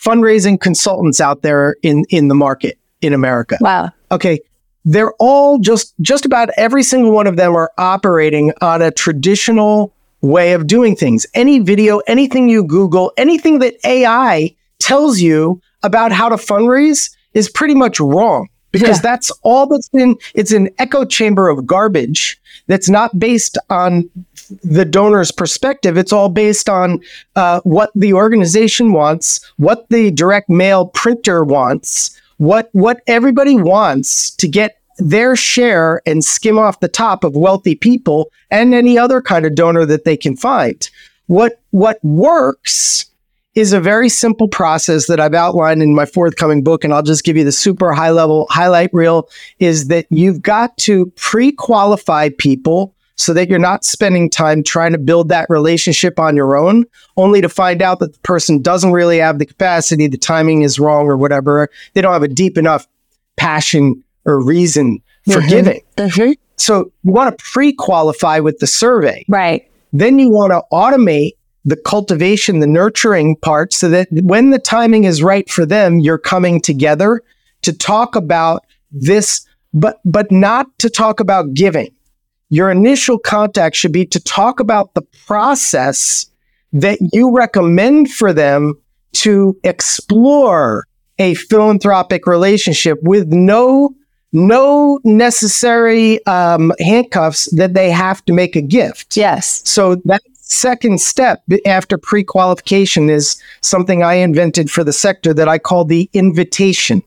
[0.01, 3.59] fundraising consultants out there in in the market in America.
[3.61, 3.91] Wow.
[4.11, 4.41] Okay.
[4.85, 9.93] They're all just just about every single one of them are operating on a traditional
[10.27, 11.27] way of doing things.
[11.35, 17.49] Any video, anything you Google, anything that AI tells you about how to fundraise is
[17.49, 19.03] pretty much wrong because yeah.
[19.03, 24.09] that's all that's been it's an echo chamber of garbage that's not based on
[24.62, 27.01] the donor's perspective it's all based on
[27.37, 34.31] uh, what the organization wants what the direct mail printer wants what what everybody wants
[34.31, 39.21] to get their share and skim off the top of wealthy people and any other
[39.21, 40.91] kind of donor that they can find
[41.27, 43.07] what what works
[43.55, 46.85] is a very simple process that I've outlined in my forthcoming book.
[46.85, 49.29] And I'll just give you the super high level highlight reel
[49.59, 54.93] is that you've got to pre qualify people so that you're not spending time trying
[54.93, 56.85] to build that relationship on your own,
[57.17, 60.79] only to find out that the person doesn't really have the capacity, the timing is
[60.79, 61.71] wrong or whatever.
[61.95, 62.87] They don't have a deep enough
[63.39, 65.49] passion or reason for mm-hmm.
[65.49, 65.81] giving.
[65.97, 66.33] Mm-hmm.
[66.57, 69.24] So you want to pre qualify with the survey.
[69.29, 69.70] Right.
[69.93, 71.33] Then you want to automate
[71.64, 76.18] the cultivation, the nurturing part, so that when the timing is right for them, you're
[76.18, 77.22] coming together
[77.62, 81.93] to talk about this, but but not to talk about giving.
[82.49, 86.27] Your initial contact should be to talk about the process
[86.72, 88.74] that you recommend for them
[89.12, 90.87] to explore
[91.18, 93.95] a philanthropic relationship with no
[94.37, 99.16] no necessary um, handcuffs that they have to make a gift.
[99.16, 99.62] Yes.
[99.64, 105.49] So that second step after pre qualification is something I invented for the sector that
[105.49, 107.03] I call the invitation.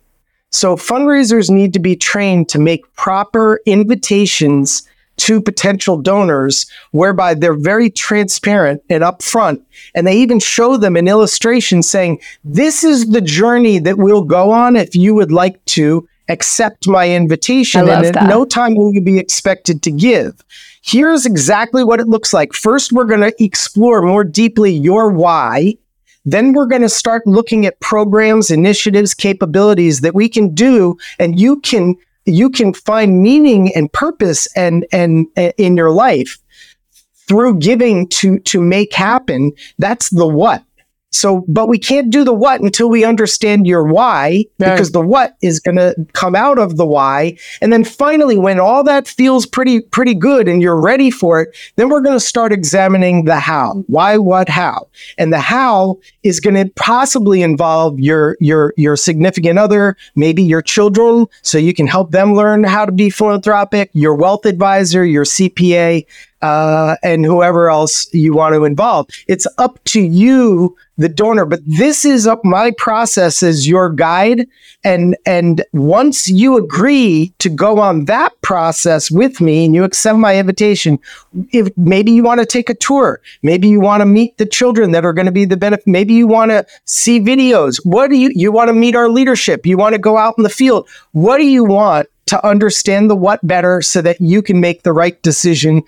[0.49, 4.81] So fundraisers need to be trained to make proper invitations
[5.17, 9.61] to potential donors, whereby they're very transparent and upfront.
[9.93, 14.51] And they even show them an illustration saying, This is the journey that we'll go
[14.51, 17.81] on if you would like to accept my invitation.
[17.89, 20.41] and at no time will you be expected to give.
[20.81, 22.53] Here's exactly what it looks like.
[22.53, 25.75] First, we're going to explore more deeply your why.
[26.25, 31.39] Then we're going to start looking at programs, initiatives, capabilities that we can do, and
[31.39, 36.37] you can you can find meaning and purpose and and, and in your life
[37.27, 39.51] through giving to to make happen.
[39.77, 40.63] That's the what.
[41.11, 44.71] So, but we can't do the what until we understand your why, right.
[44.71, 47.37] because the what is going to come out of the why.
[47.61, 51.57] And then finally, when all that feels pretty, pretty good and you're ready for it,
[51.77, 54.87] then we're going to start examining the how, why, what, how.
[55.17, 60.61] And the how is going to possibly involve your, your, your significant other, maybe your
[60.61, 65.25] children, so you can help them learn how to be philanthropic, your wealth advisor, your
[65.25, 66.05] CPA,
[66.41, 69.07] uh, and whoever else you want to involve.
[69.27, 71.45] It's up to you, the donor.
[71.45, 74.47] But this is up my process as your guide.
[74.83, 80.17] And and once you agree to go on that process with me and you accept
[80.17, 80.99] my invitation,
[81.51, 84.91] if maybe you want to take a tour, maybe you want to meet the children
[84.91, 87.79] that are going to be the benefit, maybe you want to see videos.
[87.85, 89.65] What do you you want to meet our leadership?
[89.65, 90.87] You want to go out in the field.
[91.11, 92.07] What do you want?
[92.27, 95.81] To understand the what better so that you can make the right decision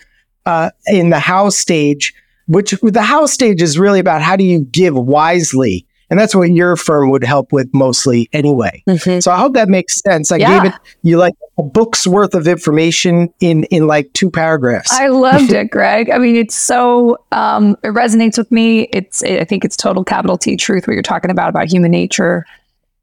[0.45, 2.13] uh, in the how stage,
[2.47, 6.51] which the how stage is really about how do you give wisely And that's what
[6.51, 8.83] your firm would help with mostly anyway.
[8.85, 9.23] Mhm.
[9.23, 10.29] So I hope that makes sense.
[10.29, 10.59] I Yeah.
[10.59, 14.91] gave it you like a book's worth of information in in like two paragraphs.
[14.91, 16.09] I loved it, Greg.
[16.09, 18.89] I mean, it's so um, it resonates with me.
[18.91, 22.45] It's I think it's total capital T truth what you're talking about about human nature,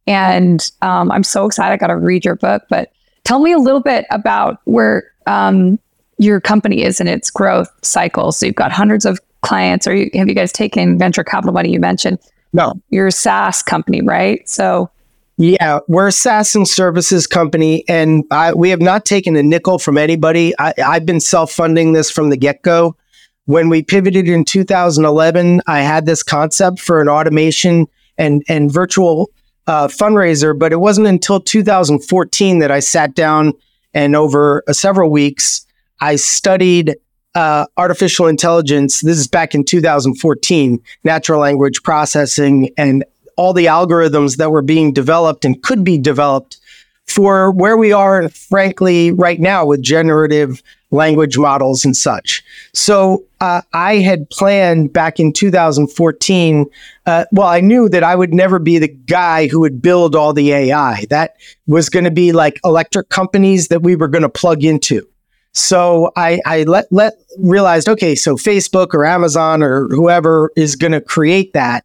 [0.07, 1.73] and um, I'm so excited.
[1.73, 2.91] I got to read your book, but
[3.25, 5.79] tell me a little bit about where um,
[6.19, 8.33] your company is in its growth cycle.
[8.33, 11.73] So you've got hundreds of clients, or you, have you guys taken venture capital money?
[11.73, 12.19] You mentioned
[12.53, 12.75] no.
[12.91, 14.47] you're a SaaS company, right?
[14.49, 14.91] So
[15.37, 19.79] Yeah, we're a SaaS and services company, and I, we have not taken a nickel
[19.79, 20.53] from anybody.
[20.59, 22.97] I, I've been self funding this from the get go.
[23.45, 27.87] When we pivoted in 2011, I had this concept for an automation
[28.19, 29.31] and, and virtual
[29.67, 33.53] uh, fundraiser, but it wasn't until 2014 that I sat down
[33.95, 35.67] and over uh, several weeks,
[36.01, 36.97] I studied
[37.35, 39.01] uh, artificial intelligence.
[39.01, 43.05] This is back in 2014, natural language processing, and
[43.37, 46.59] all the algorithms that were being developed and could be developed
[47.07, 52.43] for where we are, frankly, right now with generative language models and such.
[52.73, 56.67] So uh, I had planned back in 2014.
[57.07, 60.33] Uh, well, I knew that I would never be the guy who would build all
[60.33, 61.05] the AI.
[61.11, 61.37] That
[61.67, 65.08] was going to be like electric companies that we were going to plug into.
[65.53, 70.93] So I, I let, let realized, okay, so Facebook or Amazon or whoever is going
[70.93, 71.85] to create that.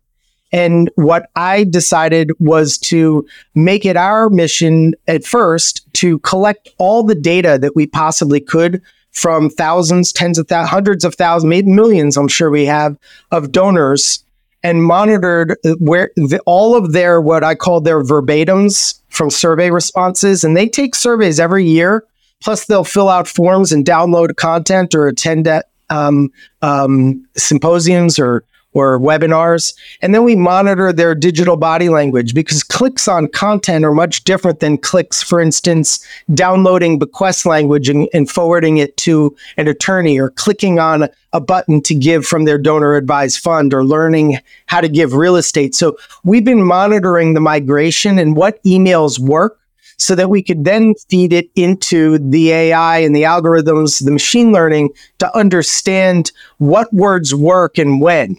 [0.52, 7.02] And what I decided was to make it our mission at first to collect all
[7.04, 11.72] the data that we possibly could from thousands, tens of thousands, hundreds of thousands, maybe
[11.72, 12.98] millions, I'm sure we have,
[13.32, 14.24] of donors
[14.64, 20.44] and monitored where the, all of their, what I call their verbatims from survey responses.
[20.44, 22.06] And they take surveys every year.
[22.44, 26.32] Plus, they'll fill out forms and download content or attend at, um,
[26.62, 29.74] um, symposiums or or webinars.
[30.02, 34.60] And then we monitor their digital body language because clicks on content are much different
[34.60, 40.32] than clicks, for instance, downloading bequest language and, and forwarding it to an attorney or
[40.32, 44.90] clicking on a button to give from their donor advised fund or learning how to
[44.90, 45.74] give real estate.
[45.76, 49.60] So we've been monitoring the migration and what emails work
[50.04, 54.52] so that we could then feed it into the AI and the algorithms, the machine
[54.52, 54.90] learning
[55.20, 58.36] to understand what words work and when.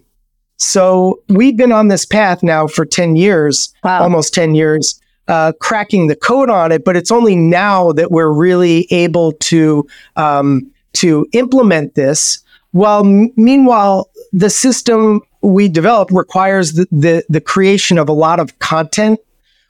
[0.59, 4.03] So we've been on this path now for 10 years, Wow.
[4.03, 6.85] almost 10 years, uh, cracking the code on it.
[6.85, 9.87] But it's only now that we're really able to
[10.17, 12.39] um, to implement this.
[12.73, 18.39] While m- meanwhile, the system we developed requires the, the the creation of a lot
[18.39, 19.19] of content,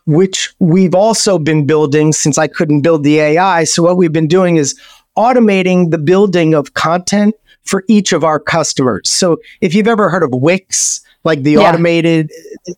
[0.06, 3.64] which we've also been building since I couldn't build the AI.
[3.64, 4.78] So what we've been doing is
[5.16, 9.08] automating the building of content for each of our customers.
[9.08, 11.60] So if you've ever heard of Wix, like the Yeah.
[11.60, 12.30] automated,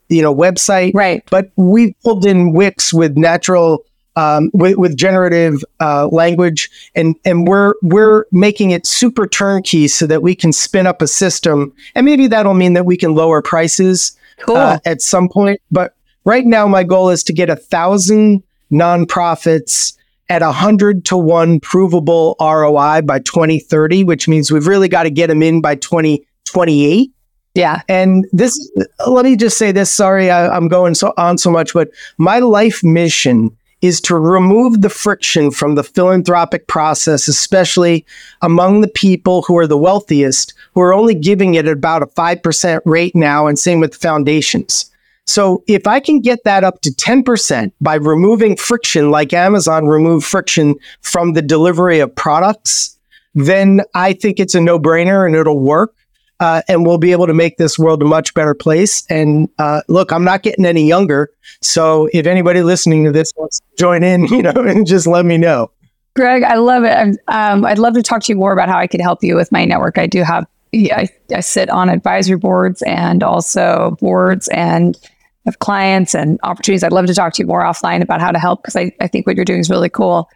[0.09, 1.24] you know, website, right.
[1.31, 7.47] but we pulled in Wix with natural, um, with, with generative uh, language, and and
[7.49, 12.07] we're we're making it super turnkey so that we can spin up a system, and
[12.07, 14.57] maybe that'll mean that we can lower prices Cool.
[14.57, 15.61] uh, at some point.
[15.72, 15.95] But
[16.27, 19.97] right now, my goal is to get a thousand nonprofits
[20.29, 25.11] at a hundred to one provable ROI by 2030, which means we've really got to
[25.11, 27.11] get them in by 2028.
[27.55, 27.83] yeah.
[27.89, 28.59] And this,
[29.07, 29.91] let me just say this.
[29.91, 34.81] Sorry, I, I'm going so on so much, but my life mission is to remove
[34.81, 38.05] the friction from the philanthropic process, especially
[38.43, 42.07] among the people who are the wealthiest, who are only giving it at about a
[42.07, 44.91] 5% rate now, and same with foundations.
[45.27, 50.24] So if I can get that up to 10% by removing friction, like Amazon removed
[50.24, 52.97] friction from the delivery of products,
[53.35, 55.95] then I think it's a no brainer and it'll work.
[56.39, 59.07] Uh, and we'll be able to make this world a much better place.
[59.09, 61.31] And uh, look, I'm not getting any younger.
[61.62, 65.24] So if anybody listening to this wants to join in, you know, and just let
[65.24, 65.70] me know.
[66.14, 67.18] Greg, I love it.
[67.29, 69.51] Um, I'd love to talk to you more about how I could help you with
[69.51, 69.99] my network.
[69.99, 74.99] I do have, yeah, I, I sit on advisory boards and also boards and
[75.47, 76.82] have clients and opportunities.
[76.82, 79.07] I'd love to talk to you more offline about how to help because I, I
[79.07, 80.28] think what you're doing is really cool.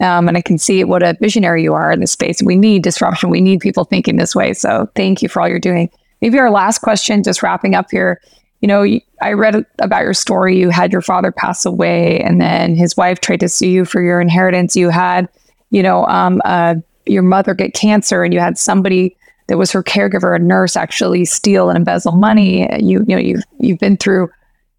[0.00, 2.42] Um, and I can see what a visionary you are in this space.
[2.42, 3.30] We need disruption.
[3.30, 4.52] We need people thinking this way.
[4.54, 5.90] So thank you for all you're doing.
[6.20, 8.20] Maybe our last question, just wrapping up here.
[8.60, 10.58] You know, I read about your story.
[10.58, 14.00] You had your father pass away, and then his wife tried to sue you for
[14.00, 14.74] your inheritance.
[14.74, 15.28] You had,
[15.70, 19.16] you know, um, uh, your mother get cancer, and you had somebody
[19.48, 22.66] that was her caregiver, a nurse, actually steal and embezzle money.
[22.82, 24.30] You, you know, you've you've been through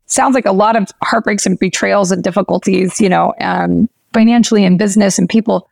[0.07, 2.99] sounds like a lot of heartbreaks and betrayals and difficulties.
[2.99, 5.69] You know, um, financially and business and people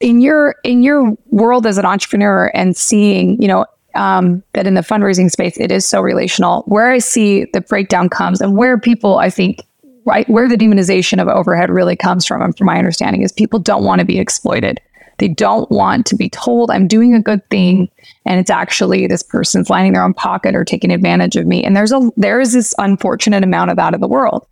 [0.00, 4.74] in your in your world as an entrepreneur and seeing, you know, um, that in
[4.74, 6.62] the fundraising space, it is so relational.
[6.66, 9.64] Where I see the breakdown comes and where people, I think,
[10.04, 13.58] right, where the demonization of overhead really comes from, and from my understanding, is people
[13.58, 14.80] don't want to be exploited.
[15.18, 17.88] They don't want to be told I'm doing a good thing
[18.24, 21.64] and it's actually this person's lining their own pocket or taking advantage of me.
[21.64, 24.46] And there's a there is this unfortunate amount of that in the world.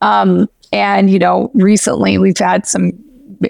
[0.00, 2.92] Um, and you know, recently we've had some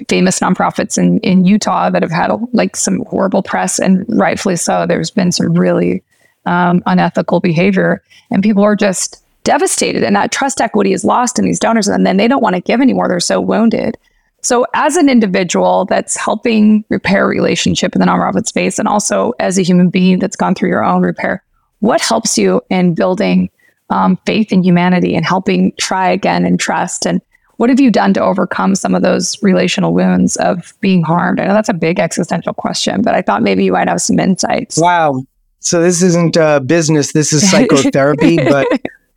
[0.09, 4.87] famous nonprofits in in Utah that have had like some horrible press, and rightfully so.
[4.87, 6.03] There's been some really
[6.47, 11.45] um, unethical behavior, and people are just devastated, and that trust equity is lost in
[11.45, 13.09] these donors, and then they don't want to give anymore.
[13.09, 13.97] They're so wounded.
[14.43, 19.57] So, as an individual that's helping repair relationship in the nonprofit space, and also as
[19.57, 21.45] a human being that's gone through your own repair,
[21.79, 23.51] what helps you in building
[23.91, 27.07] um, faith in humanity and helping try again and trust?
[27.07, 27.21] And
[27.59, 31.39] what have you done to overcome some of those relational wounds of being harmed?
[31.39, 34.19] I know that's a big existential question, but I thought maybe you might have some
[34.19, 34.77] insights.
[34.77, 35.23] Wow.
[35.61, 38.39] So, this isn't uh, business, this is psychotherapy.
[38.39, 38.67] but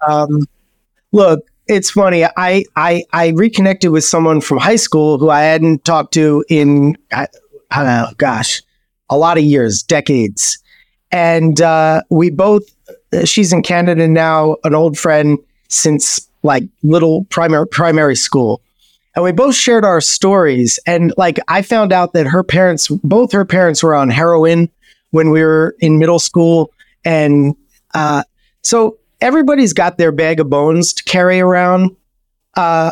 [0.07, 0.45] um,
[1.11, 2.25] look, it's funny.
[2.25, 6.97] I, I I reconnected with someone from high school who I hadn't talked to in
[7.75, 8.61] know, gosh,
[9.09, 10.59] a lot of years, decades,
[11.11, 12.63] and uh, we both.
[13.13, 15.39] Uh, she's in Canada now, an old friend
[15.69, 18.61] since like little primary primary school,
[19.15, 20.79] and we both shared our stories.
[20.85, 24.69] And like I found out that her parents, both her parents, were on heroin
[25.11, 26.71] when we were in middle school,
[27.03, 27.55] and
[27.93, 28.23] uh,
[28.63, 31.95] so everybody's got their bag of bones to carry around.
[32.55, 32.91] Uh,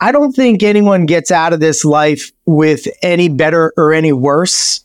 [0.00, 4.84] I don't think anyone gets out of this life with any better or any worse.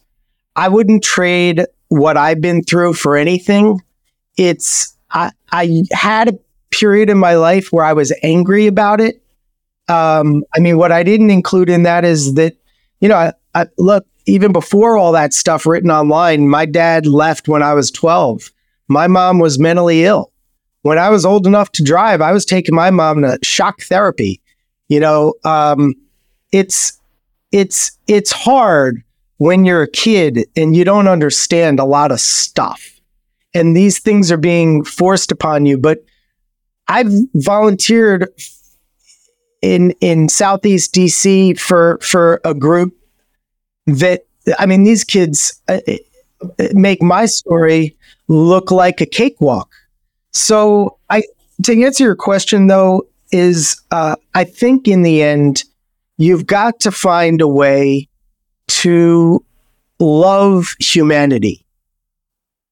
[0.55, 3.81] I wouldn't trade what I've been through for anything.
[4.37, 6.39] It's I, I had a
[6.71, 9.21] period in my life where I was angry about it.
[9.87, 12.55] Um, I mean, what I didn't include in that is that,
[12.99, 17.47] you know, I, I, look, even before all that stuff written online, my dad left
[17.47, 18.51] when I was 12.
[18.87, 20.32] My mom was mentally ill
[20.83, 24.41] when I was old enough to drive, I was taking my mom to shock therapy.
[24.89, 25.95] You know, um,
[26.51, 26.99] it's
[27.51, 29.01] it's it's hard
[29.37, 33.01] when you're a kid and you don't understand a lot of stuff,
[33.53, 35.77] and these things are being forced upon you.
[35.77, 35.99] But
[36.87, 38.27] I've volunteered
[39.61, 42.93] in in Southeast DC for for a group
[43.87, 44.25] that
[44.59, 45.79] I mean, these kids uh,
[46.73, 47.95] make my story
[48.27, 49.73] look like a cakewalk
[50.33, 51.23] so I
[51.63, 55.63] to answer your question though is uh, I think in the end
[56.17, 58.07] you've got to find a way
[58.67, 59.43] to
[59.99, 61.65] love humanity.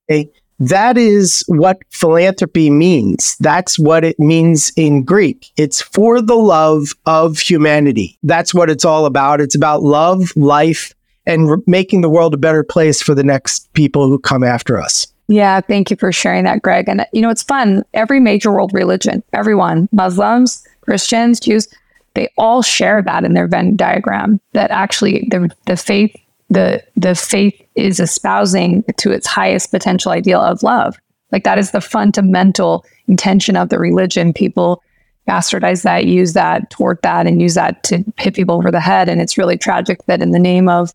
[0.09, 0.30] Okay?
[0.59, 3.36] That is what philanthropy means.
[3.39, 5.51] That's what it means in Greek.
[5.57, 8.20] It's for the love of humanity.
[8.22, 9.41] That's what it's all about.
[9.41, 10.93] It's about love, life,
[11.26, 14.80] and re- making the world a better place for the next people who come after
[14.80, 15.11] us.
[15.28, 16.89] Yeah, thank you for sharing that, Greg.
[16.89, 17.84] And you know, it's fun.
[17.93, 21.67] Every major world religion, everyone, Muslims, Christians, Jews,
[22.15, 24.41] they all share that in their Venn diagram.
[24.53, 26.15] That actually the the faith
[26.49, 30.97] the the faith is espousing to its highest potential ideal of love.
[31.32, 34.34] Like that is the fundamental intention of the religion.
[34.34, 34.84] People
[35.28, 39.07] bastardize that, use that, toward that, and use that to hit people over the head.
[39.07, 40.93] And it's really tragic that in the name of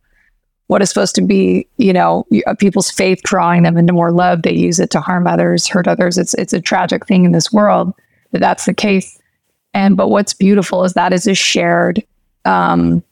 [0.68, 2.26] what is supposed to be, you know,
[2.58, 6.18] people's faith drawing them into more love, they use it to harm others, hurt others.
[6.18, 7.94] It's it's a tragic thing in this world
[8.32, 9.18] that that's the case.
[9.74, 12.02] And but what's beautiful is that is a shared
[12.44, 13.02] um,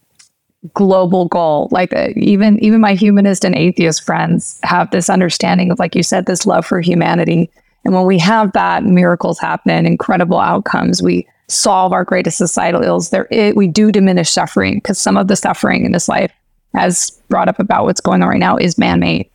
[0.73, 1.69] global goal.
[1.71, 6.03] Like uh, even even my humanist and atheist friends have this understanding of, like you
[6.03, 7.49] said, this love for humanity.
[7.85, 11.03] And when we have that, miracles happen, incredible outcomes.
[11.03, 13.11] We solve our greatest societal ills.
[13.11, 16.31] There, it, we do diminish suffering because some of the suffering in this life
[16.75, 19.29] has brought up about what's going on right now is man-made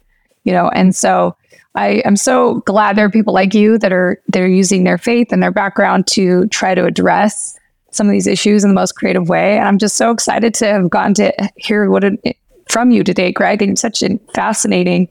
[0.44, 0.68] you know?
[0.70, 1.36] And so
[1.76, 5.28] i am so glad there are people like you that are they're using their faith
[5.30, 7.56] and their background to try to address
[7.92, 9.56] some of these issues in the most creative way.
[9.56, 12.36] And i'm just so excited to have gotten to hear what it,
[12.68, 15.08] from you today greg and such a fascinating